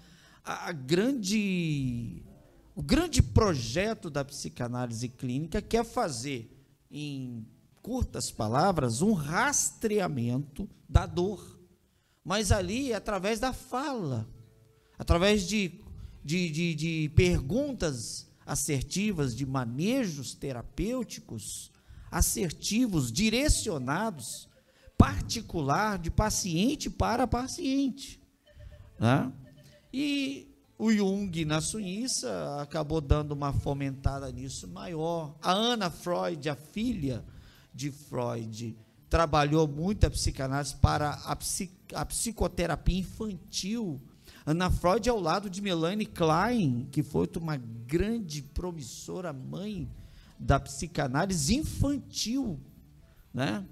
[0.43, 2.23] a, a grande,
[2.75, 6.51] o grande projeto da psicanálise clínica, que é fazer
[6.91, 7.47] em
[7.85, 11.61] curtas palavras, um rastreamento da dor.
[12.25, 14.27] Mas ali é através da fala,
[14.99, 15.83] através de,
[16.25, 21.71] de, de, de perguntas assertivas, de manejos terapêuticos
[22.11, 24.49] assertivos, direcionados,
[24.97, 28.19] particular, de paciente para paciente.
[28.99, 29.31] Né?
[29.93, 35.37] E o Jung, na Suíça, acabou dando uma fomentada nisso maior.
[35.43, 37.23] A Ana Freud, a filha
[37.75, 38.77] de Freud
[39.11, 41.39] trabalhou muito a psicanálise para a,
[41.95, 44.01] a psicoterapia infantil.
[44.45, 49.89] Ana Freud ao lado de Melanie Klein, que foi uma grande promissora mãe
[50.39, 52.59] da psicanálise infantil,
[53.33, 53.65] né?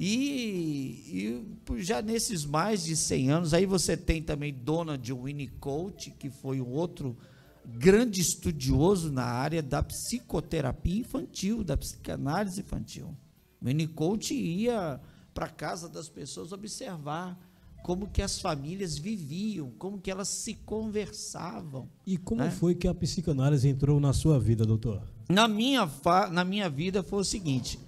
[0.00, 6.10] E, e, já nesses mais de 100 anos, aí você tem também Dona de Winnicott,
[6.18, 7.16] que foi um outro
[7.64, 13.16] grande estudioso na área da psicoterapia infantil, da psicanálise infantil.
[13.62, 15.00] O Winnicott ia
[15.32, 17.38] para a casa das pessoas observar
[17.82, 21.88] como que as famílias viviam, como que elas se conversavam.
[22.06, 22.50] E como né?
[22.50, 25.02] foi que a psicanálise entrou na sua vida, doutor?
[25.28, 25.88] Na minha,
[26.30, 27.78] na minha vida foi o seguinte,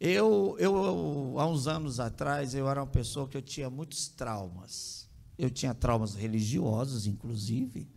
[0.00, 5.08] eu, eu, há uns anos atrás, eu era uma pessoa que eu tinha muitos traumas.
[5.38, 7.88] Eu tinha traumas religiosos, inclusive,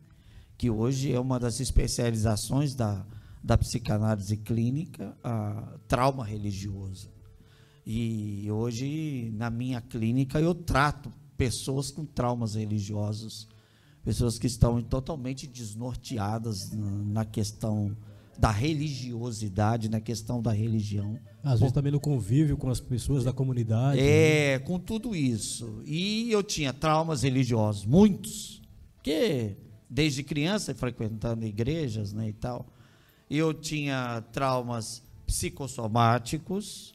[0.57, 3.05] que hoje é uma das especializações da,
[3.43, 7.09] da psicanálise clínica, a trauma religioso.
[7.91, 13.47] E hoje, na minha clínica, eu trato pessoas com traumas religiosos
[14.03, 17.95] pessoas que estão totalmente desnorteadas na questão
[18.37, 21.19] da religiosidade, na questão da religião.
[21.43, 23.99] Às vezes também no convívio com as pessoas da comunidade.
[23.99, 24.59] É, né?
[24.59, 25.81] com tudo isso.
[25.85, 28.61] E eu tinha traumas religiosos, muitos,
[28.95, 29.57] porque
[29.89, 32.65] desde criança frequentando igrejas, né, e tal.
[33.29, 36.93] Eu tinha traumas psicossomáticos,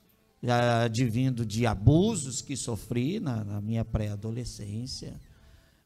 [0.51, 5.21] advindo de abusos que sofri na, na minha pré-adolescência.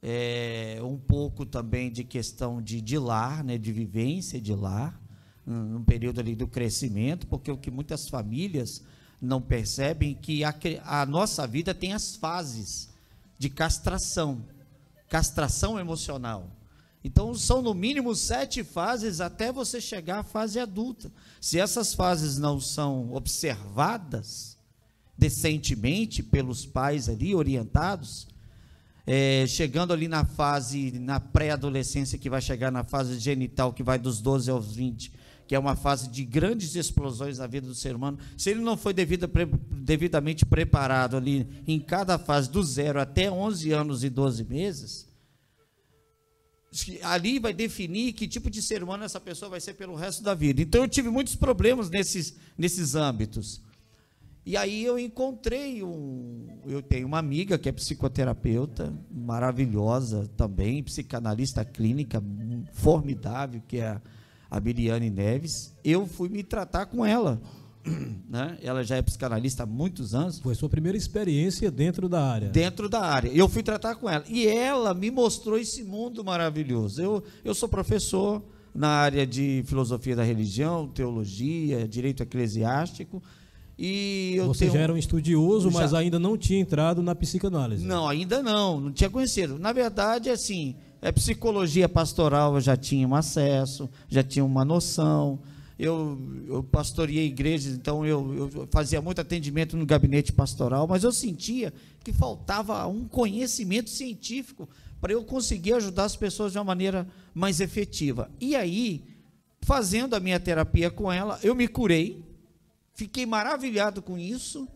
[0.02, 5.00] É, um pouco também de questão de, de lar, né, de vivência de lar
[5.44, 8.82] num período ali do crescimento, porque o que muitas famílias
[9.20, 10.54] não percebem que a,
[10.84, 12.90] a nossa vida tem as fases
[13.38, 14.44] de castração,
[15.08, 16.50] castração emocional.
[17.08, 21.10] Então são no mínimo sete fases até você chegar à fase adulta.
[21.40, 24.58] Se essas fases não são observadas
[25.16, 28.28] decentemente pelos pais ali orientados,
[29.06, 33.98] é, chegando ali na fase, na pré-adolescência, que vai chegar na fase genital, que vai
[33.98, 35.10] dos 12 aos 20,
[35.46, 38.76] que é uma fase de grandes explosões na vida do ser humano, se ele não
[38.76, 39.26] foi devida,
[39.70, 45.08] devidamente preparado ali em cada fase, do zero até 11 anos e 12 meses,
[47.02, 50.34] ali vai definir que tipo de ser humano essa pessoa vai ser pelo resto da
[50.34, 50.60] vida.
[50.60, 53.62] Então eu tive muitos problemas nesses, nesses âmbitos.
[54.44, 56.46] E aí eu encontrei um.
[56.66, 62.22] Eu tenho uma amiga que é psicoterapeuta, maravilhosa também, psicanalista clínica,
[62.72, 64.00] formidável, que é
[64.50, 67.40] a Miriane Neves, eu fui me tratar com ela.
[68.28, 68.58] Né?
[68.62, 70.38] Ela já é psicanalista há muitos anos.
[70.38, 72.50] Foi sua primeira experiência dentro da área.
[72.50, 73.30] Dentro da área.
[73.30, 74.22] Eu fui tratar com ela.
[74.28, 77.00] E ela me mostrou esse mundo maravilhoso.
[77.00, 78.42] Eu, eu sou professor
[78.74, 83.22] na área de filosofia da religião, teologia, direito eclesiástico.
[83.78, 84.72] E eu Você tenho...
[84.72, 85.78] já era um estudioso, já...
[85.78, 87.86] mas ainda não tinha entrado na psicanálise.
[87.86, 89.58] Não, ainda não, não tinha conhecido.
[89.58, 95.38] Na verdade, assim, é, psicologia pastoral eu já tinha um acesso, já tinha uma noção.
[95.78, 96.18] Eu,
[96.48, 101.72] eu pastoreei igrejas, então eu, eu fazia muito atendimento no gabinete pastoral, mas eu sentia
[102.02, 104.68] que faltava um conhecimento científico
[105.00, 108.28] para eu conseguir ajudar as pessoas de uma maneira mais efetiva.
[108.40, 109.04] E aí,
[109.62, 112.24] fazendo a minha terapia com ela, eu me curei,
[112.94, 114.66] fiquei maravilhado com isso,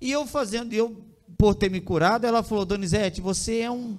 [0.00, 1.04] e eu fazendo, eu
[1.36, 3.98] por ter me curado, ela falou: Donizete, você é um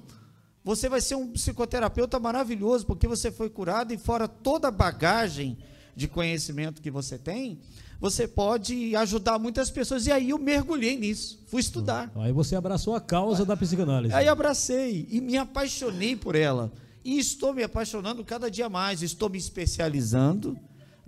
[0.63, 5.57] você vai ser um psicoterapeuta maravilhoso, porque você foi curado e fora toda a bagagem
[5.95, 7.59] de conhecimento que você tem,
[7.99, 10.07] você pode ajudar muitas pessoas.
[10.07, 12.11] E aí eu mergulhei nisso, fui estudar.
[12.15, 14.13] Aí você abraçou a causa da psicanálise.
[14.13, 16.71] Aí abracei e me apaixonei por ela.
[17.03, 20.57] E estou me apaixonando cada dia mais, estou me especializando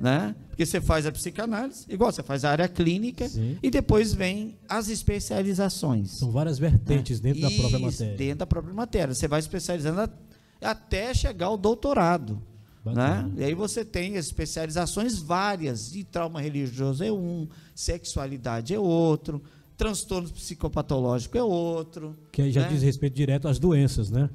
[0.02, 0.36] né?
[0.50, 3.58] Porque você faz a psicanálise, igual você faz a área clínica, Sim.
[3.62, 6.12] e depois vem as especializações.
[6.12, 7.34] São várias vertentes né?
[7.34, 8.18] dentro da própria matéria.
[8.18, 9.14] Dentro da própria matéria.
[9.14, 10.12] Você vai especializando
[10.60, 12.42] até chegar ao doutorado.
[12.86, 13.32] Né?
[13.38, 19.42] E aí você tem especializações várias, e trauma religioso é um, sexualidade é outro,
[19.78, 22.18] transtorno psicopatológico é outro.
[22.32, 22.70] Que aí já né?
[22.70, 24.30] diz respeito direto às doenças, né?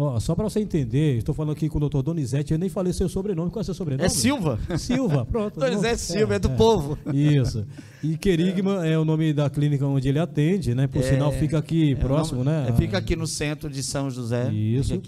[0.00, 2.92] Ó, só para você entender, estou falando aqui com o doutor Donizete, eu nem falei
[2.92, 3.50] seu sobrenome.
[3.50, 4.06] Qual é seu sobrenome?
[4.06, 4.56] É Silva.
[4.78, 5.58] Silva, pronto.
[5.58, 6.96] Donizete Silva, é, é do é, povo.
[7.12, 7.66] Isso.
[8.00, 8.92] E Querigma é.
[8.92, 8.98] é.
[8.98, 10.86] o nome da clínica onde ele atende, né?
[10.86, 12.76] Por é, sinal, fica aqui próximo, nome, né?
[12.76, 14.52] fica aqui no centro de São José.
[14.52, 15.02] Isso.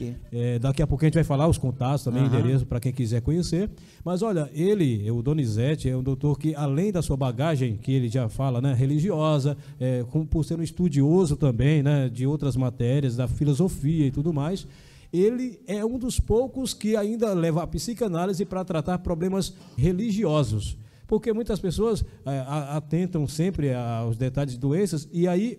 [0.61, 2.29] daqui a pouco a gente vai falar os contatos também, uhum.
[2.29, 3.71] endereço para quem quiser conhecer.
[4.05, 8.09] Mas olha, ele, o Donizete, é um doutor que, além da sua bagagem, que ele
[8.09, 8.75] já fala, né?
[8.75, 9.57] Religiosa,
[10.09, 12.09] com, por ser um estudioso também, né?
[12.13, 14.67] De outras matérias, da filosofia e tudo mais
[15.13, 20.77] ele é um dos poucos que ainda leva a psicanálise para tratar problemas religiosos.
[21.07, 25.59] Porque muitas pessoas é, atentam sempre aos detalhes de doenças e aí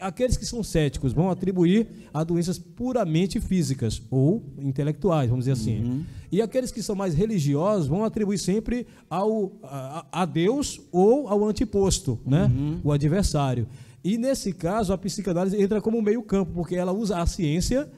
[0.00, 5.84] aqueles que são céticos vão atribuir a doenças puramente físicas ou intelectuais, vamos dizer assim.
[5.84, 6.04] Uhum.
[6.32, 11.44] E aqueles que são mais religiosos vão atribuir sempre ao, a, a Deus ou ao
[11.44, 12.44] antiposto, né?
[12.44, 12.80] Uhum.
[12.82, 13.66] o adversário.
[14.02, 17.90] E nesse caso, a psicanálise entra como meio campo, porque ela usa a ciência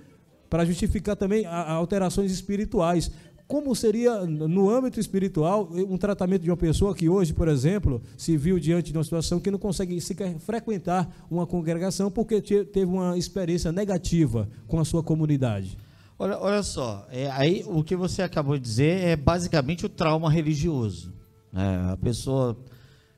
[0.53, 3.11] para justificar também alterações espirituais.
[3.49, 8.37] Como seria, no âmbito espiritual, um tratamento de uma pessoa que hoje, por exemplo, se
[8.37, 13.17] viu diante de uma situação que não consegue sequer frequentar uma congregação porque teve uma
[13.17, 15.79] experiência negativa com a sua comunidade?
[16.19, 20.31] Olha, olha só, é, aí o que você acabou de dizer é basicamente o trauma
[20.31, 21.15] religioso.
[21.51, 21.91] Né?
[21.91, 22.59] A pessoa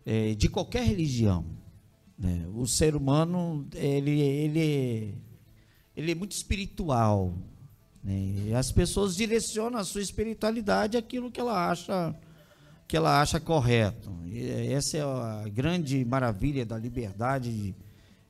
[0.07, 1.45] é, de qualquer religião,
[2.17, 2.47] né?
[2.55, 5.15] o ser humano ele, ele
[5.97, 7.35] ele é muito espiritual.
[8.03, 8.55] Né?
[8.57, 12.15] As pessoas direcionam a sua espiritualidade aquilo que ela acha
[12.87, 14.13] que ela acha correto.
[14.27, 17.75] E essa é a grande maravilha da liberdade de,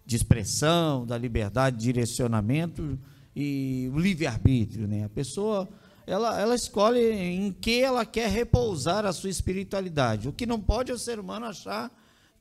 [0.07, 2.97] de expressão, da liberdade de direcionamento.
[3.35, 5.05] e o livre-arbítrio, né?
[5.05, 5.69] A pessoa
[6.07, 10.29] ela, ela escolhe em que ela quer repousar a sua espiritualidade.
[10.29, 11.91] O que não pode é o ser humano achar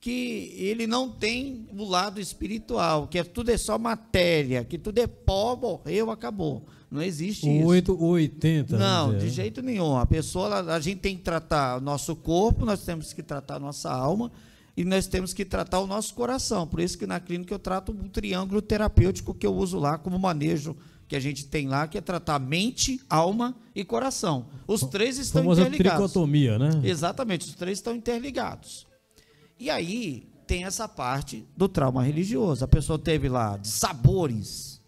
[0.04, 5.00] que ele não tem o lado espiritual, que é, tudo é só matéria, que tudo
[5.00, 6.66] é pó, morreu, acabou.
[6.92, 7.66] Não existe isso.
[7.66, 8.78] 8 ou 80.
[8.78, 9.96] Não, de jeito nenhum.
[9.96, 13.60] A pessoa, a gente tem que tratar o nosso corpo, nós temos que tratar a
[13.60, 14.30] nossa alma
[14.76, 16.68] e nós temos que tratar o nosso coração.
[16.68, 20.20] Por isso que na clínica eu trato um triângulo terapêutico que eu uso lá como
[20.20, 20.76] manejo
[21.08, 24.48] que a gente tem lá, que é tratar mente, alma e coração.
[24.68, 26.12] Os três estão Famosa interligados.
[26.12, 26.82] tricotomia, né?
[26.84, 28.86] Exatamente, os três estão interligados.
[29.64, 32.66] E aí tem essa parte do trauma religioso.
[32.66, 34.82] A pessoa teve lá sabores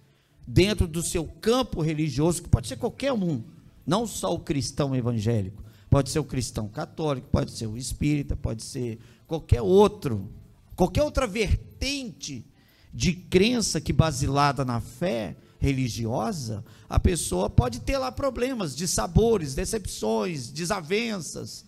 [0.46, 3.42] dentro do seu campo religioso, que pode ser qualquer um,
[3.88, 5.64] não só o cristão evangélico.
[5.90, 10.30] Pode ser o cristão católico, pode ser o espírita, pode ser qualquer outro,
[10.76, 12.46] qualquer outra vertente
[12.94, 19.56] de crença que basilada na fé, religiosa, a pessoa pode ter lá problemas de sabores,
[19.56, 21.64] decepções, desavenças.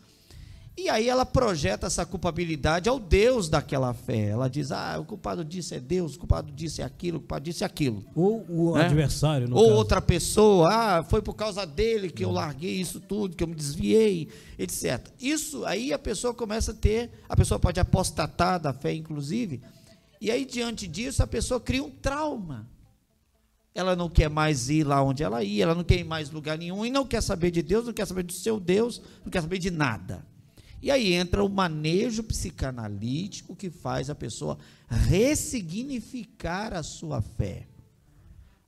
[0.77, 4.27] E aí ela projeta essa culpabilidade ao Deus daquela fé.
[4.27, 7.45] Ela diz: ah, o culpado disso é Deus, o culpado disso é aquilo, o culpado
[7.45, 8.05] disso é aquilo.
[8.15, 8.85] Ou o né?
[8.85, 9.75] adversário, Ou caso.
[9.75, 13.55] outra pessoa, ah, foi por causa dele que eu larguei isso tudo, que eu me
[13.55, 15.03] desviei, etc.
[15.19, 19.63] Isso aí a pessoa começa a ter, a pessoa pode apostatar da fé, inclusive,
[20.21, 22.67] e aí diante disso a pessoa cria um trauma
[23.73, 26.57] ela não quer mais ir lá onde ela ia, ela não quer ir mais lugar
[26.57, 29.39] nenhum e não quer saber de Deus, não quer saber do seu Deus, não quer
[29.39, 30.25] saber de nada.
[30.81, 34.57] E aí entra o manejo psicanalítico que faz a pessoa
[34.87, 37.67] ressignificar a sua fé.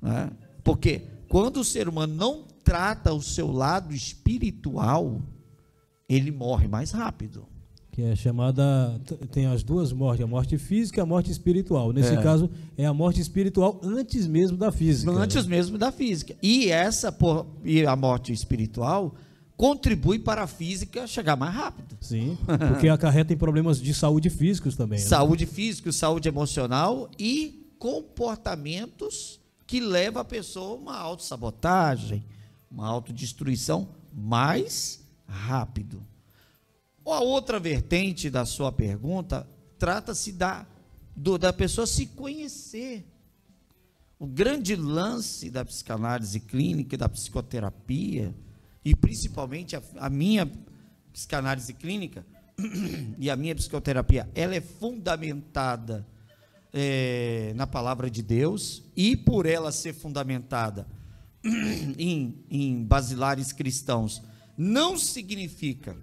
[0.02, 0.32] Né?
[0.64, 5.22] Porque quando o ser humano não trata o seu lado espiritual,
[6.08, 7.48] ele morre mais rápido
[8.00, 8.98] que é chamada
[9.30, 11.92] tem as duas mortes, a morte física e a morte espiritual.
[11.92, 12.22] Nesse é.
[12.22, 15.12] caso é a morte espiritual antes mesmo da física.
[15.12, 16.34] Antes mesmo da física.
[16.42, 19.16] E essa por, e a morte espiritual
[19.60, 21.98] contribui para a física chegar mais rápido.
[22.00, 22.38] Sim,
[22.70, 24.98] porque acarreta em problemas de saúde físicos também.
[24.98, 25.06] Né?
[25.06, 29.38] Saúde física, saúde emocional e comportamentos
[29.68, 32.24] que levam a pessoa a uma autossabotagem,
[32.72, 36.02] uma autodestruição mais rápido.
[37.06, 39.46] A outra vertente da sua pergunta
[39.78, 40.66] trata-se da,
[41.14, 43.06] do, da pessoa se conhecer.
[44.18, 48.34] O grande lance da psicanálise clínica e da psicoterapia,
[48.84, 50.50] e principalmente a, a minha
[51.12, 52.26] psicanálise clínica
[53.18, 56.06] e a minha psicoterapia, ela é fundamentada
[56.74, 60.88] é, na palavra de Deus, e por ela ser fundamentada
[61.98, 64.22] em, em basilares cristãos,
[64.58, 65.96] não significa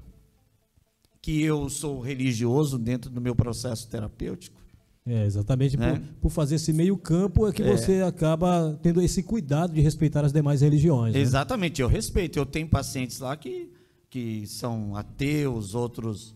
[1.21, 4.61] que eu sou religioso dentro do meu processo terapêutico.
[5.07, 5.77] É, exatamente.
[5.77, 5.95] Né?
[5.95, 7.77] Por, por, fazer esse meio campo é que é.
[7.77, 11.15] você acaba tendo esse cuidado de respeitar as demais religiões.
[11.15, 11.21] Né?
[11.21, 12.39] Exatamente, eu respeito.
[12.39, 13.71] Eu tenho pacientes lá que,
[14.11, 16.35] que são ateus, outros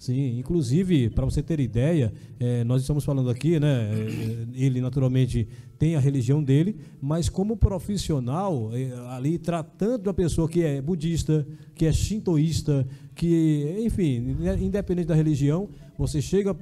[0.00, 3.90] Sim, inclusive, para você ter ideia, é, nós estamos falando aqui, né?
[3.92, 5.46] É, ele naturalmente
[5.78, 11.46] tem a religião dele, mas como profissional, é, ali tratando a pessoa que é budista,
[11.74, 15.68] que é shintoísta, que, enfim, independente da religião,
[16.00, 16.54] você chega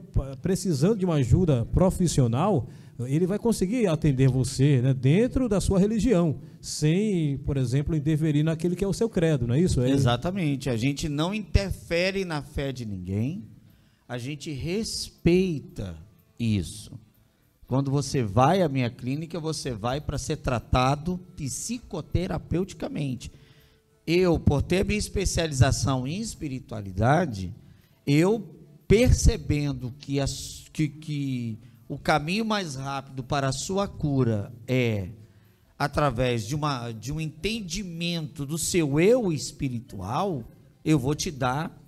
[0.42, 2.66] precisando de uma ajuda profissional,
[3.06, 8.74] ele vai conseguir atender você né, dentro da sua religião, sem, por exemplo, interferir naquele
[8.74, 9.80] que é o seu credo, não é isso?
[9.80, 10.68] É Exatamente.
[10.68, 13.44] A gente não interfere na fé de ninguém,
[14.08, 15.96] a gente respeita
[16.36, 16.90] isso.
[17.68, 23.30] Quando você vai à minha clínica, você vai para ser tratado psicoterapeuticamente.
[24.04, 27.54] Eu, por ter minha especialização em espiritualidade,
[28.04, 28.57] eu
[28.88, 30.16] percebendo que,
[30.72, 35.10] que, que o caminho mais rápido para a sua cura é
[35.78, 40.42] através de, uma, de um entendimento do seu eu espiritual,
[40.84, 41.80] eu vou te dar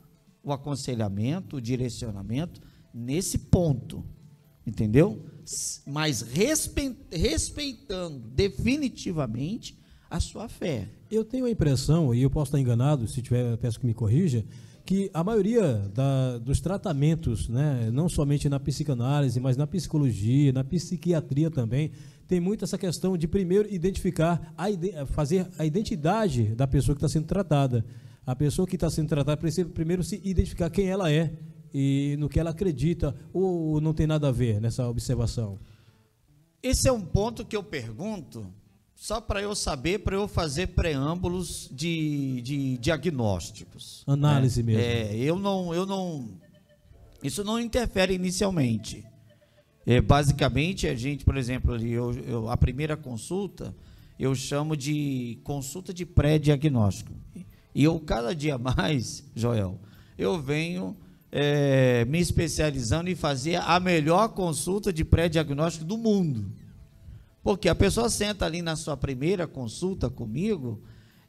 [0.44, 2.60] o aconselhamento, o direcionamento
[2.94, 4.04] nesse ponto.
[4.64, 5.24] Entendeu?
[5.86, 6.20] Mas
[7.10, 9.76] respeitando definitivamente
[10.08, 10.88] a sua fé.
[11.10, 14.44] Eu tenho a impressão, e eu posso estar enganado, se tiver, peço que me corrija,
[14.84, 20.64] que a maioria da, dos tratamentos, né, não somente na psicanálise, mas na psicologia, na
[20.64, 21.90] psiquiatria também,
[22.26, 27.08] tem muito essa questão de primeiro identificar, a, fazer a identidade da pessoa que está
[27.08, 27.84] sendo tratada.
[28.24, 31.32] A pessoa que está sendo tratada precisa primeiro se identificar quem ela é
[31.74, 35.58] e no que ela acredita, ou não tem nada a ver nessa observação.
[36.62, 38.52] Esse é um ponto que eu pergunto
[39.00, 44.04] só para eu saber, para eu fazer preâmbulos de, de diagnósticos.
[44.06, 44.74] Análise né?
[44.74, 44.82] mesmo.
[44.82, 46.28] É, eu não, eu não,
[47.22, 49.02] isso não interfere inicialmente.
[49.86, 53.74] É, basicamente, a gente, por exemplo, eu, eu, a primeira consulta,
[54.18, 57.14] eu chamo de consulta de pré-diagnóstico.
[57.74, 59.80] E eu, cada dia mais, Joel,
[60.18, 60.94] eu venho
[61.32, 66.59] é, me especializando em fazer a melhor consulta de pré-diagnóstico do mundo.
[67.42, 70.82] Porque a pessoa senta ali na sua primeira consulta comigo,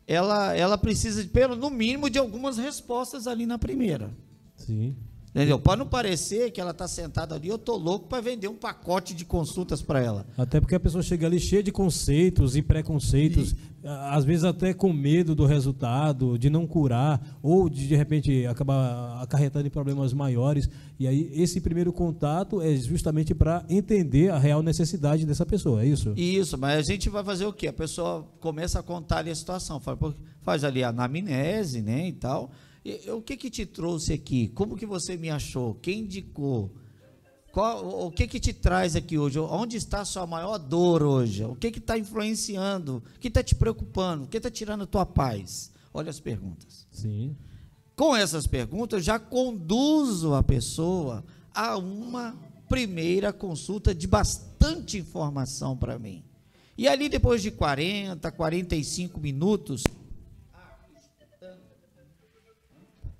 [0.05, 4.12] ela, ela precisa, de, pelo, no mínimo, de algumas respostas ali na primeira.
[4.55, 4.95] Sim.
[5.34, 5.57] Entendeu?
[5.57, 9.13] Para não parecer que ela está sentada ali, eu tô louco para vender um pacote
[9.13, 10.25] de consultas para ela.
[10.38, 13.55] Até porque a pessoa chega ali cheia de conceitos e preconceitos, e...
[14.09, 19.21] às vezes até com medo do resultado, de não curar, ou de de repente acabar
[19.21, 20.69] acarretando em problemas maiores.
[20.99, 25.88] E aí esse primeiro contato é justamente para entender a real necessidade dessa pessoa, é
[25.88, 26.13] isso?
[26.17, 27.69] Isso, mas a gente vai fazer o quê?
[27.69, 29.82] A pessoa começa a contar ali a situação,
[30.41, 32.51] faz ali a anamnese, né, e tal
[33.15, 34.47] o que que te trouxe aqui?
[34.49, 35.75] Como que você me achou?
[35.75, 36.71] Quem indicou?
[37.51, 39.38] Qual, o que que te traz aqui hoje?
[39.38, 41.43] Onde está a sua maior dor hoje?
[41.43, 43.03] O que que está influenciando?
[43.15, 44.23] O que está te preocupando?
[44.23, 45.71] O que está tirando a tua paz?
[45.93, 46.88] Olha as perguntas.
[46.91, 47.36] Sim.
[47.95, 51.23] Com essas perguntas, eu já conduzo a pessoa
[51.53, 52.36] a uma
[52.69, 56.23] primeira consulta de bastante informação para mim.
[56.77, 59.84] E ali, depois de 40, 45 minutos,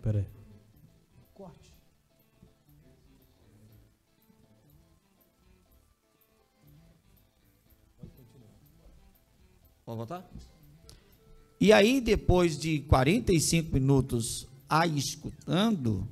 [0.02, 0.26] Espera aí.
[1.32, 1.76] Corte.
[9.86, 10.28] Pode voltar?
[11.60, 16.08] E aí, depois de 45 minutos a escutando,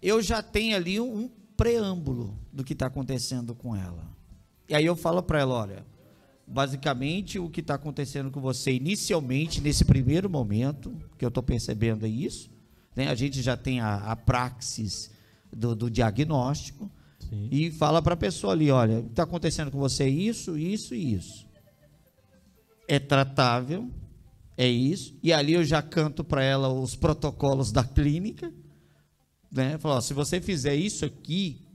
[0.00, 4.08] eu já tenho ali um, um preâmbulo do que está acontecendo com ela.
[4.66, 5.86] E aí eu falo para ela, olha,
[6.46, 12.06] basicamente o que está acontecendo com você inicialmente, nesse primeiro momento, que eu estou percebendo
[12.06, 12.56] é isso,
[12.98, 13.06] né?
[13.08, 15.08] A gente já tem a, a praxis
[15.52, 16.90] do, do diagnóstico
[17.20, 17.48] Sim.
[17.48, 21.46] e fala para a pessoa ali, olha, está acontecendo com você isso, isso e isso.
[22.88, 23.88] É tratável,
[24.56, 25.16] é isso.
[25.22, 28.52] E ali eu já canto para ela os protocolos da clínica,
[29.48, 29.78] né?
[29.78, 31.68] Falo, ó, se você fizer isso aqui,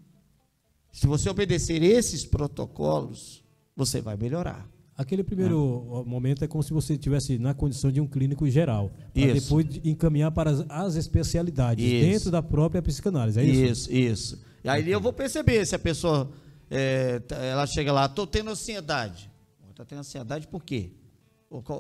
[0.92, 3.42] se você obedecer esses protocolos,
[3.78, 4.70] você vai melhorar.
[4.96, 6.10] Aquele primeiro é.
[6.10, 10.32] momento é como se você estivesse na condição de um clínico geral, para depois encaminhar
[10.32, 12.06] para as, as especialidades isso.
[12.06, 13.92] dentro da própria psicanálise, é isso?
[13.92, 14.44] Isso, isso.
[14.64, 16.32] E aí eu vou perceber se a pessoa,
[16.70, 17.22] é,
[17.52, 19.32] ela chega lá, estou tendo ansiedade.
[19.72, 20.92] Está tendo ansiedade por quê?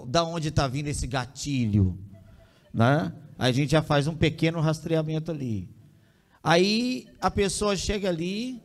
[0.07, 1.97] Da onde está vindo esse gatilho?
[2.73, 3.13] Né?
[3.37, 5.69] Aí a gente já faz um pequeno rastreamento ali.
[6.43, 8.61] Aí a pessoa chega ali,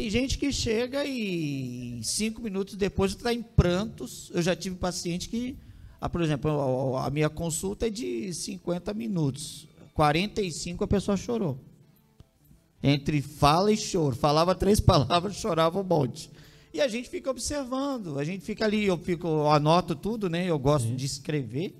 [0.00, 4.30] tem gente que chega e cinco minutos depois está em prantos.
[4.32, 5.58] Eu já tive paciente que,
[6.00, 9.68] ah, por exemplo, a, minha consulta é de 50 minutos.
[9.92, 11.58] 45 a pessoa chorou.
[12.82, 14.16] Entre fala e choro.
[14.16, 16.30] Falava três palavras, chorava um monte.
[16.72, 20.46] E a gente fica observando, a gente fica ali, eu fico, eu anoto tudo, né?
[20.46, 20.96] Eu gosto Sim.
[20.96, 21.74] de escrever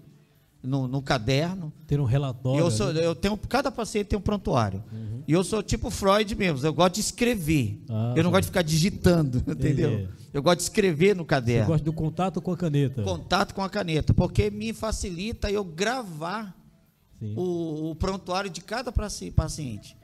[0.62, 1.72] no, no caderno.
[1.86, 2.60] Ter um relatório.
[2.60, 4.82] Eu, sou, eu tenho, cada paciente tem um prontuário.
[4.92, 5.22] Uhum.
[5.26, 7.82] E eu sou tipo Freud mesmo, eu gosto de escrever.
[7.88, 10.08] Ah, eu não gosto de ficar digitando, entendeu?
[10.32, 11.64] Eu gosto de escrever no caderno.
[11.64, 13.02] Você gosta do contato com a caneta.
[13.02, 16.56] Contato com a caneta, porque me facilita eu gravar
[17.36, 19.96] o, o, prontuário de cada paciente.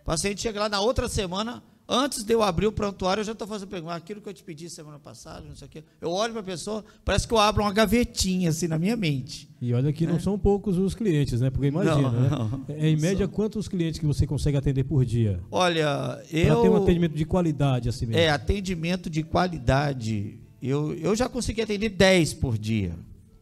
[0.00, 3.32] O paciente chega lá na outra semana, Antes de eu abrir o prontuário, eu já
[3.32, 3.94] estou fazendo pergunta.
[3.94, 5.84] Aquilo que eu te pedi semana passada, não sei o quê.
[6.00, 9.50] Eu olho para a pessoa, parece que eu abro uma gavetinha assim na minha mente.
[9.60, 10.06] E olha que é.
[10.06, 11.50] não são poucos os clientes, né?
[11.50, 12.28] Porque imagina, não, né?
[12.30, 13.34] Não, é, em média, são.
[13.34, 15.40] quantos clientes que você consegue atender por dia?
[15.50, 16.46] Olha, eu.
[16.46, 18.20] Para ter um atendimento de qualidade assim mesmo.
[18.20, 20.38] É, atendimento de qualidade.
[20.62, 22.94] Eu, eu já consegui atender 10 por dia.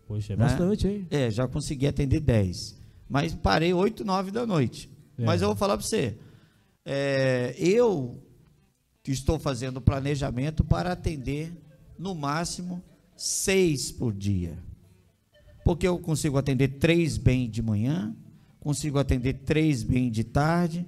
[0.09, 0.45] Poxa, é né?
[0.45, 1.07] bastante, hein?
[1.11, 2.77] É, já consegui atender 10.
[3.09, 4.91] Mas parei 8, 9 da noite.
[5.17, 5.25] É.
[5.25, 6.17] Mas eu vou falar para você.
[6.85, 8.21] É, eu
[9.11, 11.53] estou fazendo planejamento para atender
[11.99, 12.83] no máximo
[13.17, 14.59] seis por dia.
[15.65, 18.15] Porque eu consigo atender três bem de manhã,
[18.61, 20.87] consigo atender três bem de tarde,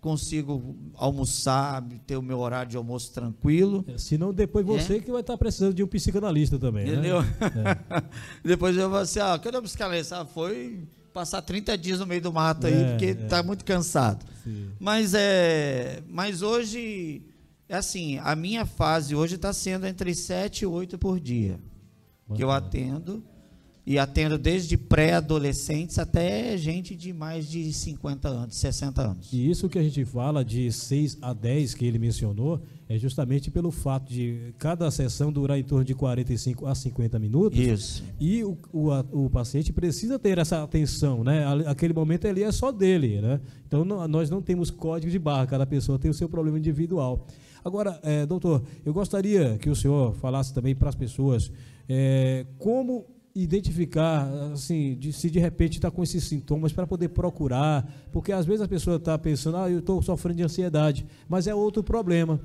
[0.00, 3.84] consigo almoçar, ter o meu horário de almoço tranquilo.
[3.88, 5.00] É, senão depois você é.
[5.00, 6.86] que vai estar precisando de um psicanalista também.
[6.86, 6.92] Né?
[6.92, 7.22] Entendeu?
[7.22, 7.28] Né?
[7.90, 8.02] É.
[8.48, 10.20] depois eu vou assim, ah, cadê o psicanalista?
[10.20, 13.42] Ah, foi passar 30 dias no meio do mato aí, é, porque está é.
[13.42, 14.24] muito cansado.
[14.42, 14.70] Sim.
[14.78, 16.02] Mas é.
[16.08, 17.22] Mas hoje
[17.70, 21.60] é assim, a minha fase hoje está sendo entre 7 e 8 por dia.
[22.26, 23.22] Muito que eu atendo.
[23.86, 29.32] e atendo desde pré-adolescentes até gente de mais de 50 anos, 60 anos.
[29.32, 32.60] E isso que a gente fala de 6 a 10 que ele mencionou
[32.92, 37.56] é justamente pelo fato de cada sessão durar em torno de 45 a 50 minutos.
[37.58, 38.02] Isso.
[38.18, 41.44] E o, o, a- o paciente precisa ter essa atenção, né?
[41.68, 43.40] Aquele momento ali é só dele, né?
[43.64, 47.24] Então não- nós não temos código de barra, cada pessoa tem o seu problema individual.
[47.64, 51.52] Agora, eh, doutor, eu gostaria que o senhor falasse também para as pessoas
[51.88, 57.88] eh, como identificar, assim, de- se de repente está com esses sintomas para poder procurar,
[58.10, 61.54] porque às vezes a pessoa está pensando, ah, eu estou sofrendo de ansiedade, mas é
[61.54, 62.40] outro problema.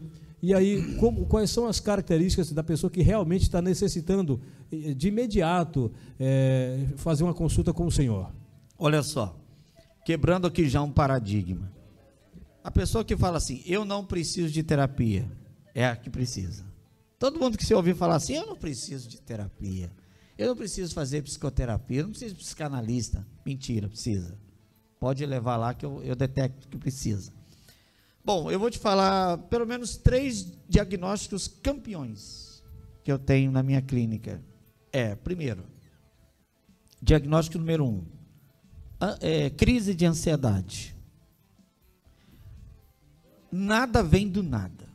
[0.45, 4.39] E aí, como- quais são as características da pessoa que realmente está necessitando
[4.71, 8.31] eh, de imediato eh, fazer uma consulta com o senhor?
[8.77, 9.35] Olha só,
[10.05, 11.71] quebrando aqui já um paradigma.
[12.63, 15.25] A pessoa que fala assim, eu não preciso de terapia,
[15.73, 16.63] é a que precisa.
[17.17, 19.89] Todo mundo que se ouvir falar assim, eu não preciso de terapia,
[20.37, 23.25] eu não preciso fazer psicoterapia, eu não preciso de psicanalista.
[23.43, 24.37] Mentira, precisa.
[24.99, 27.33] Pode levar lá que eu, eu detecto que precisa.
[28.25, 32.63] Bom, eu vou te falar pelo menos três diagnósticos campeões
[33.03, 34.43] que eu tenho na minha clínica.
[34.91, 35.63] É, primeiro,
[36.99, 38.03] diagnóstico número um,
[39.21, 40.95] é, crise de ansiedade.
[43.51, 44.89] Nada vem do nada.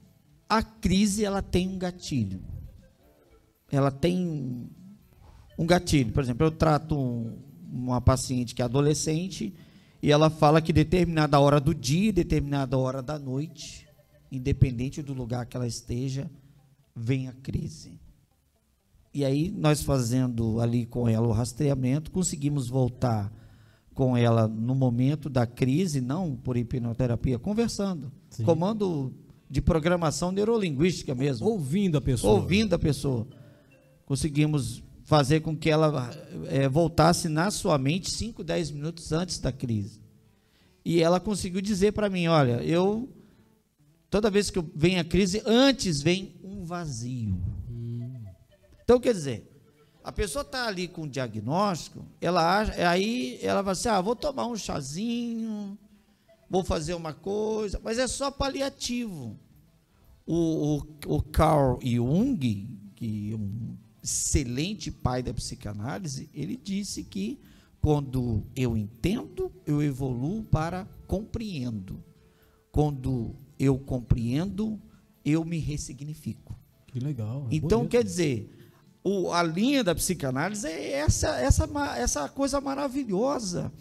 [0.48, 2.42] A crise ela tem um gatilho.
[3.70, 4.68] Ela tem
[5.56, 6.12] um gatilho.
[6.12, 7.38] Por exemplo, eu trato um-
[7.70, 9.54] uma paciente que é adolescente
[10.02, 13.86] e ela fala que determinada hora do dia, determinada hora da noite,
[14.32, 16.30] independente do lugar que ela esteja,
[16.94, 18.00] vem a crise.
[19.12, 23.32] E aí nós fazendo ali com ela o rastreamento, conseguimos voltar
[23.92, 28.12] com ela no momento da crise, não por hipnoterapia, conversando.
[28.30, 28.44] Sim.
[28.44, 29.12] Comando
[29.50, 32.40] de programação neurolinguística mesmo Ouvindo a pessoa.
[32.40, 33.26] ouvindo a pessoa.
[34.06, 36.08] Conseguimos fazer com que ela
[36.46, 40.00] eh, voltasse na sua mente 5, 10 minutos antes da crise.
[40.84, 43.08] E ela conseguiu dizer para mim: olha, eu.
[44.08, 47.40] Toda vez que venho a crise, antes vem um vazio.
[48.82, 49.50] Então, quer dizer,
[50.02, 54.46] a pessoa está ali com um diagnóstico, ela aí ela vai assim: ah, vou tomar
[54.46, 55.76] um chazinho,
[56.48, 59.36] vou fazer uma coisa, mas é só paliativo
[60.24, 67.38] o, o, o Carl Jung, que é um excelente pai da psicanálise, ele disse que
[67.80, 72.02] quando eu entendo, eu evoluo para compreendo.
[72.70, 74.80] Quando eu compreendo,
[75.24, 76.58] eu me ressignifico.
[76.86, 77.46] Que legal.
[77.50, 77.90] é Então, bonito.
[77.90, 78.72] quer dizer,
[79.02, 83.72] o- a linha da psicanálise é essa, essa, essa coisa maravilhosa.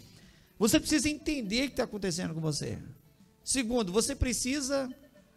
[0.58, 2.78] Você precisa entender o que está acontecendo com você.
[3.44, 4.88] Segundo, você precisa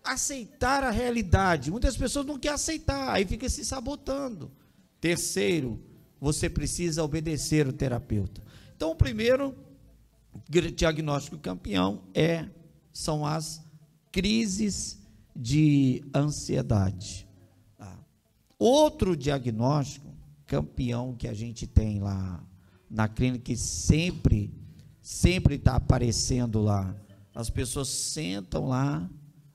[0.03, 1.71] aceitar a realidade.
[1.71, 4.51] Muitas pessoas não querem aceitar, aí fica se sabotando.
[5.03, 5.83] Terceiro,
[6.17, 8.41] você precisa obedecer o terapeuta.
[8.73, 9.53] Então, o primeiro
[10.73, 12.47] diagnóstico campeão é
[12.93, 13.61] são as
[14.13, 17.27] crises de ansiedade.
[17.77, 17.99] Tá?
[18.57, 20.07] Outro diagnóstico
[20.47, 22.41] campeão que a gente tem lá
[22.89, 24.53] na clínica que sempre
[25.01, 26.95] sempre está aparecendo lá.
[27.35, 29.09] As pessoas sentam lá,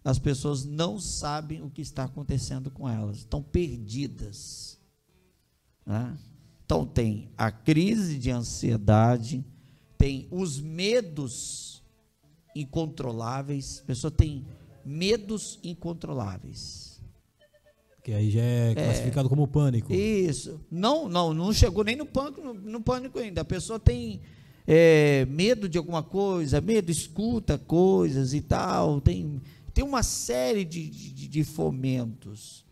[0.05, 4.78] as pessoas não sabem o que está acontecendo com elas, estão perdidas.
[5.89, 6.17] Né?
[6.67, 9.43] Então tem a crise de ansiedade,
[9.97, 11.83] tem os medos
[12.55, 14.47] incontroláveis, a pessoa tem
[14.85, 17.01] medos incontroláveis.
[18.05, 19.93] Que aí já é classificado como pânico.
[19.93, 20.61] Isso.
[20.71, 23.41] Não, não, não chegou nem no pânico, no, no pânico ainda.
[23.41, 24.21] A pessoa tem
[24.67, 29.01] é, medo de alguma coisa, medo, escuta coisas e tal.
[29.01, 29.41] Tem,
[29.75, 32.65] tem uma série de, de, de fomentos.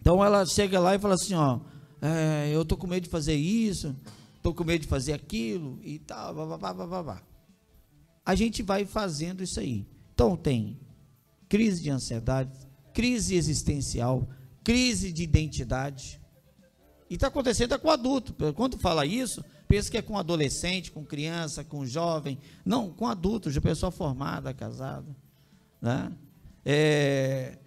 [0.00, 1.60] Então ela chega lá e fala assim, ó,
[2.00, 3.94] é, eu tô com medo de fazer isso,
[4.42, 7.22] tô com medo de fazer aquilo e tal, blá, blá.
[8.24, 9.86] A gente vai fazendo isso aí.
[10.14, 10.78] Então tem
[11.48, 12.50] crise de ansiedade,
[12.94, 14.28] crise existencial,
[14.62, 16.20] crise de identidade.
[17.08, 18.34] E está acontecendo é com adulto.
[18.54, 22.38] Quando fala isso, pensa que é com adolescente, com criança, com jovem.
[22.64, 25.16] Não, com adulto, já pessoa formada, casada.
[25.82, 26.12] Né?
[26.64, 27.58] É,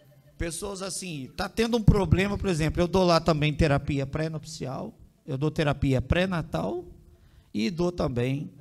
[0.43, 4.93] pessoas assim, está tendo um problema, por exemplo, eu dou lá também terapia pré-nupcial,
[5.25, 6.83] eu dou terapia pré-natal
[7.53, 8.51] e dou também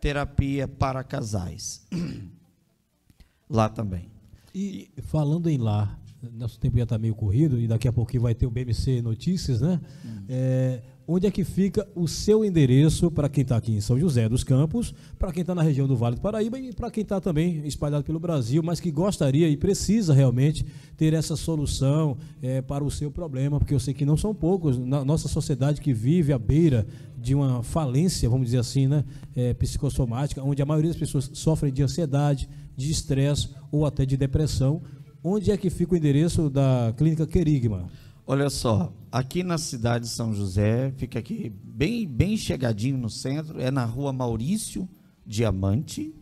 [0.00, 1.86] terapia para casais.
[3.48, 4.10] lá também.
[4.52, 6.00] E falando em lar,
[6.32, 9.60] nosso tempo já está meio corrido e daqui a pouquinho vai ter o BMC Notícias,
[9.60, 9.80] né?
[10.28, 14.28] É, onde é que fica o seu endereço para quem está aqui em São José
[14.28, 17.20] dos Campos, para quem está na região do Vale do Paraíba e para quem está
[17.20, 20.64] também espalhado pelo Brasil, mas que gostaria e precisa realmente
[20.96, 24.78] ter essa solução é, para o seu problema, porque eu sei que não são poucos
[24.78, 26.86] na nossa sociedade que vive à beira
[27.18, 29.04] de uma falência, vamos dizer assim, né,
[29.34, 34.16] é, psicossomática, onde a maioria das pessoas sofrem de ansiedade, de estresse ou até de
[34.16, 34.80] depressão.
[35.24, 37.88] Onde é que fica o endereço da Clínica Querigma?
[38.24, 43.60] Olha só, aqui na cidade de São José, fica aqui bem, bem chegadinho no centro,
[43.60, 44.88] é na rua Maurício
[45.26, 46.14] Diamante,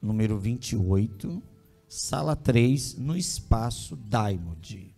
[0.00, 1.42] número 28,
[1.88, 4.94] sala 3, no espaço Diamond.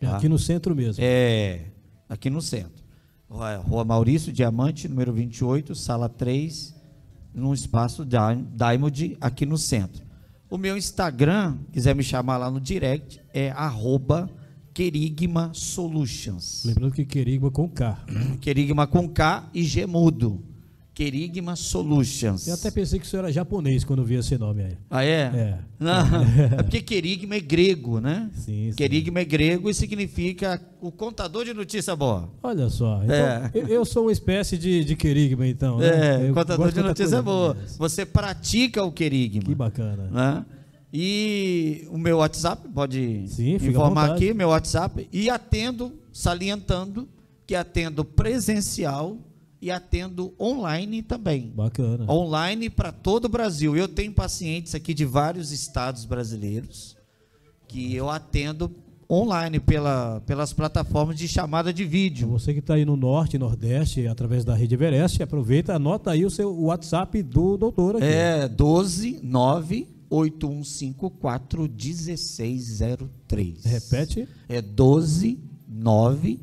[0.00, 1.02] É aqui no centro mesmo.
[1.02, 1.66] É,
[2.08, 2.84] aqui no centro.
[3.28, 6.74] Rua Maurício Diamante, número 28, sala 3,
[7.34, 10.06] no espaço Diamond, aqui no centro.
[10.48, 14.30] O meu Instagram, quiser me chamar lá no direct, é arroba
[14.80, 16.62] Querigma Solutions.
[16.66, 17.98] Lembrando que Querigma com K.
[18.42, 20.42] Querigma com K e Gemudo.
[20.92, 22.46] Querigma Solutions.
[22.46, 24.76] Eu até pensei que isso era japonês quando vi esse nome aí.
[24.90, 25.08] Ah, é?
[25.08, 25.58] É.
[25.80, 25.92] Não,
[26.58, 28.30] é porque querigma é grego, né?
[28.34, 28.76] Sim, sim.
[28.76, 32.30] Querigma é grego e significa o contador de notícia boa.
[32.42, 33.02] Olha só.
[33.02, 33.50] Então, É.
[33.54, 35.80] eu, eu sou uma espécie de, de querigma, então.
[35.80, 36.28] É, né?
[36.28, 37.56] Eu contador de notícia boa.
[37.78, 39.42] Você pratica o querigma.
[39.42, 40.10] Que bacana.
[40.10, 40.44] né?
[40.98, 47.06] E o meu WhatsApp, pode Sim, informar aqui, meu WhatsApp, e atendo, salientando,
[47.46, 49.18] que atendo presencial
[49.60, 51.52] e atendo online também.
[51.54, 52.10] Bacana.
[52.10, 53.76] Online para todo o Brasil.
[53.76, 56.96] Eu tenho pacientes aqui de vários estados brasileiros
[57.68, 58.70] que eu atendo
[59.08, 62.26] online pela, pelas plataformas de chamada de vídeo.
[62.28, 66.30] Você que está aí no norte nordeste, através da rede Everest, aproveita, anota aí o
[66.30, 68.06] seu WhatsApp do doutor aqui.
[68.06, 73.64] É 12 9 8154 1603.
[73.64, 74.28] Repete.
[74.48, 75.38] É 12
[75.68, 76.40] 9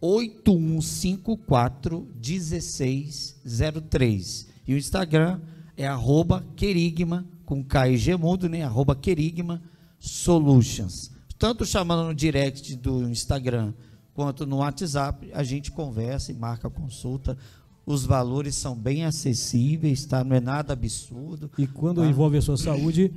[0.00, 4.48] 8154 1603.
[4.66, 5.40] E o Instagram
[5.76, 8.62] é arroba Querigma, com K e G mudo, né?
[8.62, 9.62] Arroba Querigma
[9.98, 11.10] Solutions.
[11.38, 13.74] Tanto chamando no direct do Instagram
[14.14, 17.38] quanto no WhatsApp, a gente conversa e marca consulta.
[17.86, 20.22] Os valores são bem acessíveis, tá?
[20.22, 21.50] Não é nada absurdo.
[21.58, 22.06] E quando Tá.
[22.06, 23.10] envolve a sua saúde,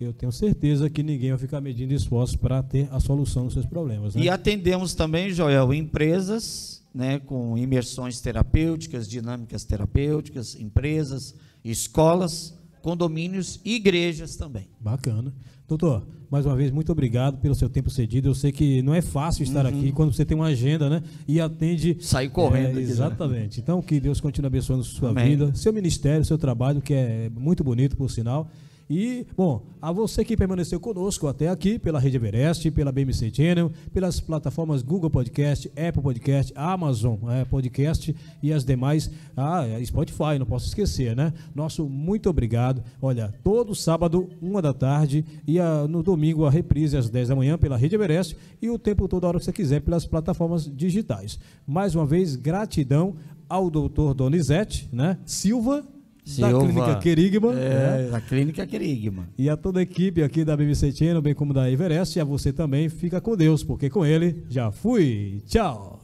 [0.00, 3.66] eu tenho certeza que ninguém vai ficar medindo esforços para ter a solução dos seus
[3.66, 4.14] problemas.
[4.14, 4.22] Né?
[4.22, 13.74] E atendemos também, Joel, empresas né, com imersões terapêuticas, dinâmicas terapêuticas, empresas, escolas, condomínios e
[13.76, 14.66] igrejas também.
[14.80, 15.34] Bacana.
[15.68, 18.28] Doutor, mais uma vez, muito obrigado pelo seu tempo cedido.
[18.28, 21.02] Eu sei que não é fácil estar aqui quando você tem uma agenda, né?
[21.26, 21.96] E atende.
[22.00, 22.32] Sair Uhum.
[22.32, 22.80] correndo É, né?
[22.82, 23.60] exatamente.
[23.60, 25.30] Então, que Deus continue abençoando sua Amém.
[25.30, 28.48] vida, seu ministério, seu trabalho, que é muito bonito, por sinal.
[28.88, 33.72] E, bom, a você que permaneceu conosco até aqui, pela Rede Everest, pela BMC Channel,
[33.92, 40.46] pelas plataformas Google Podcast, Apple Podcast, Amazon é, Podcast e as demais, ah, Spotify, não
[40.46, 41.32] posso esquecer, né?
[41.52, 42.80] Nosso muito obrigado.
[43.02, 47.34] Olha, todo sábado, uma da tarde, e a- no domingo a reprise às 10 da
[47.34, 50.64] manhã pela Rede Everest e o tempo todo, a hora que você quiser, pelas plataformas
[50.72, 51.40] digitais.
[51.66, 53.16] Mais uma vez, gratidão
[53.48, 55.18] ao doutor Donizete, né?
[55.26, 55.84] Silva,
[56.26, 56.64] da Silva.
[56.64, 58.08] Clínica Querigma, né?
[58.10, 59.28] É, a clínica Querigma.
[59.38, 62.24] E a toda a equipe aqui da BBC Channel, bem como da Everest, e a
[62.24, 65.40] você também, fica com Deus, porque com ele já fui.
[65.46, 66.00] Tchau!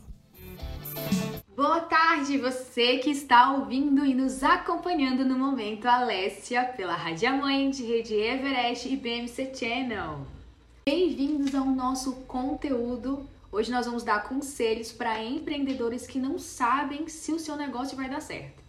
[1.57, 7.70] Boa tarde, você que está ouvindo e nos acompanhando no momento Alessia pela Rádio Mãe
[7.70, 10.27] de Rede Everest e BMC Channel.
[10.87, 13.29] Bem-vindos ao nosso conteúdo.
[13.51, 18.09] Hoje nós vamos dar conselhos para empreendedores que não sabem se o seu negócio vai
[18.09, 18.62] dar certo.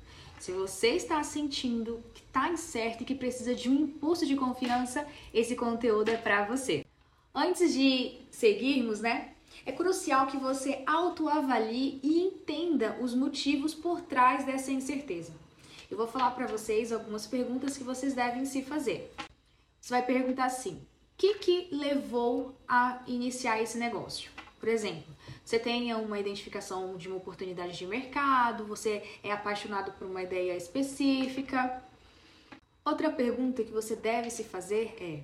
[0.44, 5.08] Se você está sentindo que está incerto e que precisa de um impulso de confiança,
[5.34, 6.86] esse conteúdo é para você.
[7.34, 9.36] Antes de seguirmos, né?
[9.66, 15.32] É crucial que você autoavalie e entenda os motivos por trás dessa incerteza.
[15.90, 19.14] Eu vou falar para vocês algumas perguntas que vocês devem se fazer.
[19.80, 20.86] Você vai perguntar assim: o
[21.16, 24.30] que, que levou a iniciar esse negócio?
[24.60, 25.06] Por exemplo,
[25.44, 30.56] você tenha uma identificação de uma oportunidade de mercado, você é apaixonado por uma ideia
[30.56, 31.84] específica.
[32.86, 35.20] Outra pergunta que você deve se fazer é: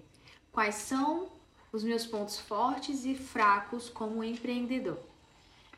[0.51, 1.29] quais são
[1.71, 4.99] os meus pontos fortes e fracos como empreendedor?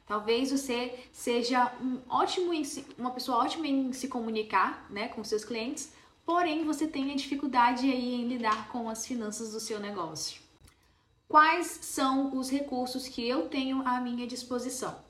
[0.07, 2.51] Talvez você seja um ótimo
[2.97, 5.93] uma pessoa ótima em se comunicar, né, com seus clientes,
[6.25, 10.41] porém você tenha dificuldade aí em lidar com as finanças do seu negócio.
[11.31, 15.01] Quais são os recursos que eu tenho à minha disposição?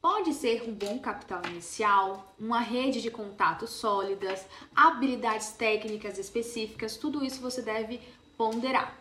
[0.00, 7.24] Pode ser um bom capital inicial, uma rede de contatos sólidas, habilidades técnicas específicas, tudo
[7.24, 8.00] isso você deve
[8.36, 8.96] ponderar.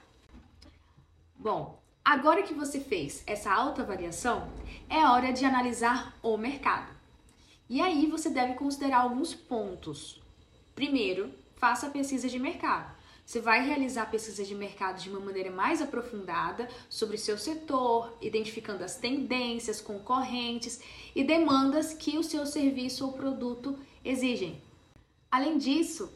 [1.36, 4.49] Bom, agora que você fez essa autoavaliação,
[4.89, 6.91] é hora de analisar o mercado.
[7.69, 10.19] E aí você deve considerar alguns pontos.
[10.73, 12.95] Primeiro, faça a pesquisa de mercado.
[13.26, 18.15] Você vai realizar pesquisa de mercado de uma maneira mais aprofundada sobre o seu setor,
[18.21, 20.80] identificando as tendências, concorrentes
[21.15, 24.61] e demandas que o seu serviço ou produto exigem.
[25.32, 26.13] Além disso,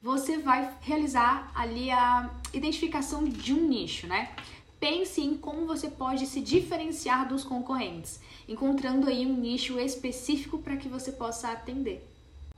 [0.00, 4.34] você vai realizar ali a identificação de um nicho, né?
[4.78, 10.76] Pense em como você pode se diferenciar dos concorrentes, encontrando aí um nicho específico para
[10.76, 12.08] que você possa atender.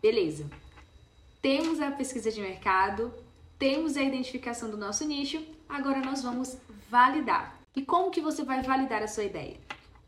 [0.00, 0.46] Beleza.
[1.40, 3.12] Temos a pesquisa de mercado,
[3.59, 6.57] temos a identificação do nosso nicho, agora nós vamos
[6.88, 7.59] validar.
[7.74, 9.57] E como que você vai validar a sua ideia?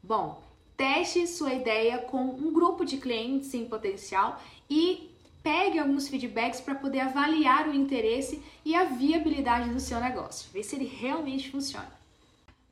[0.02, 0.42] Bom,
[0.76, 5.10] teste sua ideia com um grupo de clientes em potencial e
[5.42, 10.62] pegue alguns feedbacks para poder avaliar o interesse e a viabilidade do seu negócio, ver
[10.62, 11.90] se ele realmente funciona.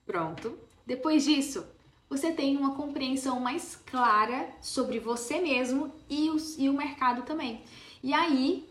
[0.06, 0.58] Pronto.
[0.86, 1.64] Depois disso,
[2.08, 7.62] você tem uma compreensão mais clara sobre você mesmo e o, e o mercado também.
[8.02, 8.68] E aí,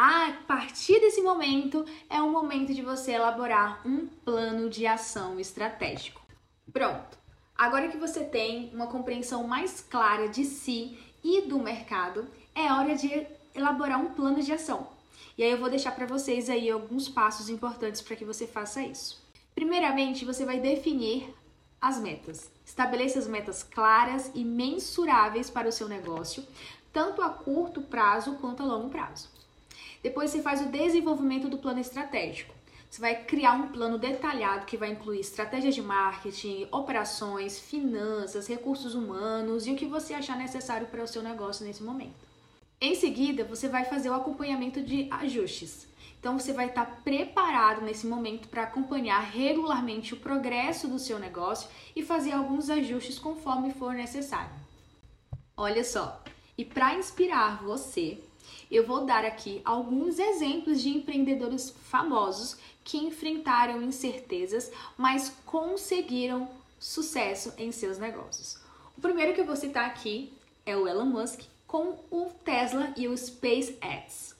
[0.00, 6.24] a partir desse momento, é o momento de você elaborar um plano de ação estratégico.
[6.72, 7.18] Pronto!
[7.56, 12.94] Agora que você tem uma compreensão mais clara de si e do mercado, é hora
[12.94, 14.86] de elaborar um plano de ação.
[15.36, 18.80] E aí eu vou deixar para vocês aí alguns passos importantes para que você faça
[18.80, 19.20] isso.
[19.52, 21.34] Primeiramente, você vai definir
[21.80, 22.48] as metas.
[22.64, 26.46] Estabeleça as metas claras e mensuráveis para o seu negócio,
[26.92, 29.37] tanto a curto prazo quanto a longo prazo.
[30.02, 32.54] Depois você faz o desenvolvimento do plano estratégico.
[32.90, 38.94] Você vai criar um plano detalhado que vai incluir estratégias de marketing, operações, finanças, recursos
[38.94, 42.26] humanos e o que você achar necessário para o seu negócio nesse momento.
[42.80, 45.86] Em seguida, você vai fazer o acompanhamento de ajustes.
[46.18, 51.68] Então você vai estar preparado nesse momento para acompanhar regularmente o progresso do seu negócio
[51.94, 54.50] e fazer alguns ajustes conforme for necessário.
[55.56, 56.22] Olha só,
[56.56, 58.18] e para inspirar você,
[58.70, 66.48] eu vou dar aqui alguns exemplos de empreendedores famosos que enfrentaram incertezas, mas conseguiram
[66.78, 68.58] sucesso em seus negócios.
[68.96, 70.32] O primeiro que eu vou citar aqui
[70.64, 74.36] é o Elon Musk com o Tesla e o SpaceX.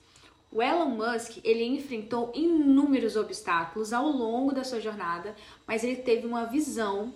[0.50, 6.26] O Elon Musk ele enfrentou inúmeros obstáculos ao longo da sua jornada, mas ele teve
[6.26, 7.12] uma visão,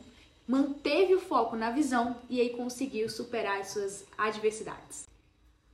[0.46, 5.11] manteve o foco na visão e aí conseguiu superar as suas adversidades.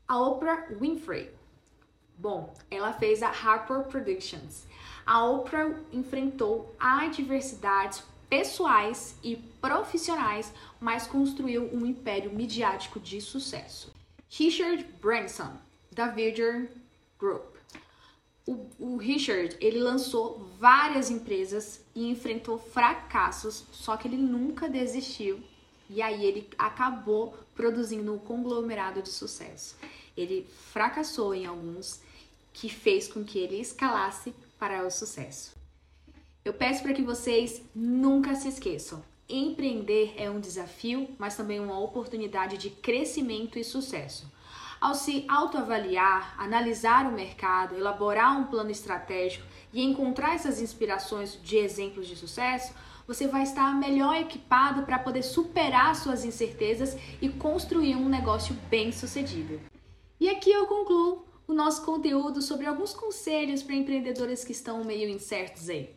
[0.09, 1.31] A Oprah Winfrey.
[2.17, 4.67] Bom, ela fez a Harper Productions.
[5.05, 10.51] A Oprah enfrentou adversidades pessoais e profissionais,
[10.81, 13.95] mas construiu um império midiático de sucesso.
[14.31, 15.59] Richard Branson,
[15.93, 16.69] da Virgin
[17.19, 17.57] Group.
[18.47, 25.43] O, o, Richard, ele lançou várias empresas e enfrentou fracassos, só que ele nunca desistiu.
[25.89, 29.77] E aí ele acabou produzindo um conglomerado de sucesso.
[30.17, 32.01] Ele fracassou em alguns,
[32.53, 35.57] que fez com que ele escalasse para o sucesso.
[36.45, 39.03] Eu peço para que vocês nunca se esqueçam.
[39.29, 44.27] Empreender é um desafio, mas também uma oportunidade de crescimento e sucesso.
[44.81, 51.59] Ao se autoavaliar, analisar o mercado, elaborar um plano estratégico e encontrar essas inspirações de
[51.59, 52.73] exemplos de sucesso,
[53.09, 58.93] você vai estar melhor equipado para poder superar suas incertezas e construir um negócio bem
[58.93, 59.59] sucedido.
[60.21, 65.09] E aqui eu concluo o nosso conteúdo sobre alguns conselhos para empreendedores que estão meio
[65.09, 65.89] incertos aí.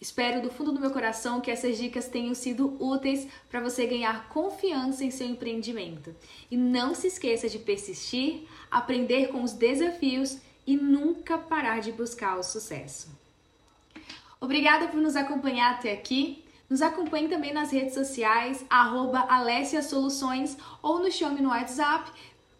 [0.00, 4.28] Espero do fundo do meu coração que essas dicas tenham sido úteis para você ganhar
[4.28, 6.14] confiança em seu empreendimento.
[6.50, 12.36] E não se esqueça de persistir, aprender com os desafios e nunca parar de buscar
[12.36, 13.08] o sucesso.
[14.40, 16.44] Obrigada por nos acompanhar até aqui.
[16.68, 22.10] Nos acompanhe também nas redes sociais, arroba Alessia Soluções ou no Chame no WhatsApp,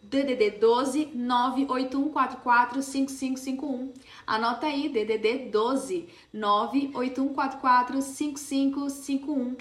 [0.01, 3.93] DDD 12 98144 5551.
[4.25, 9.57] Anota aí, DDD 12 98144 5551.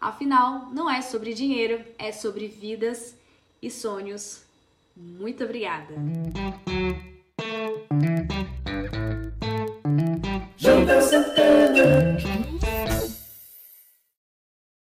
[0.00, 3.14] Afinal, não é sobre dinheiro, é sobre vidas
[3.60, 4.42] e sonhos.
[4.96, 5.94] Muito obrigada.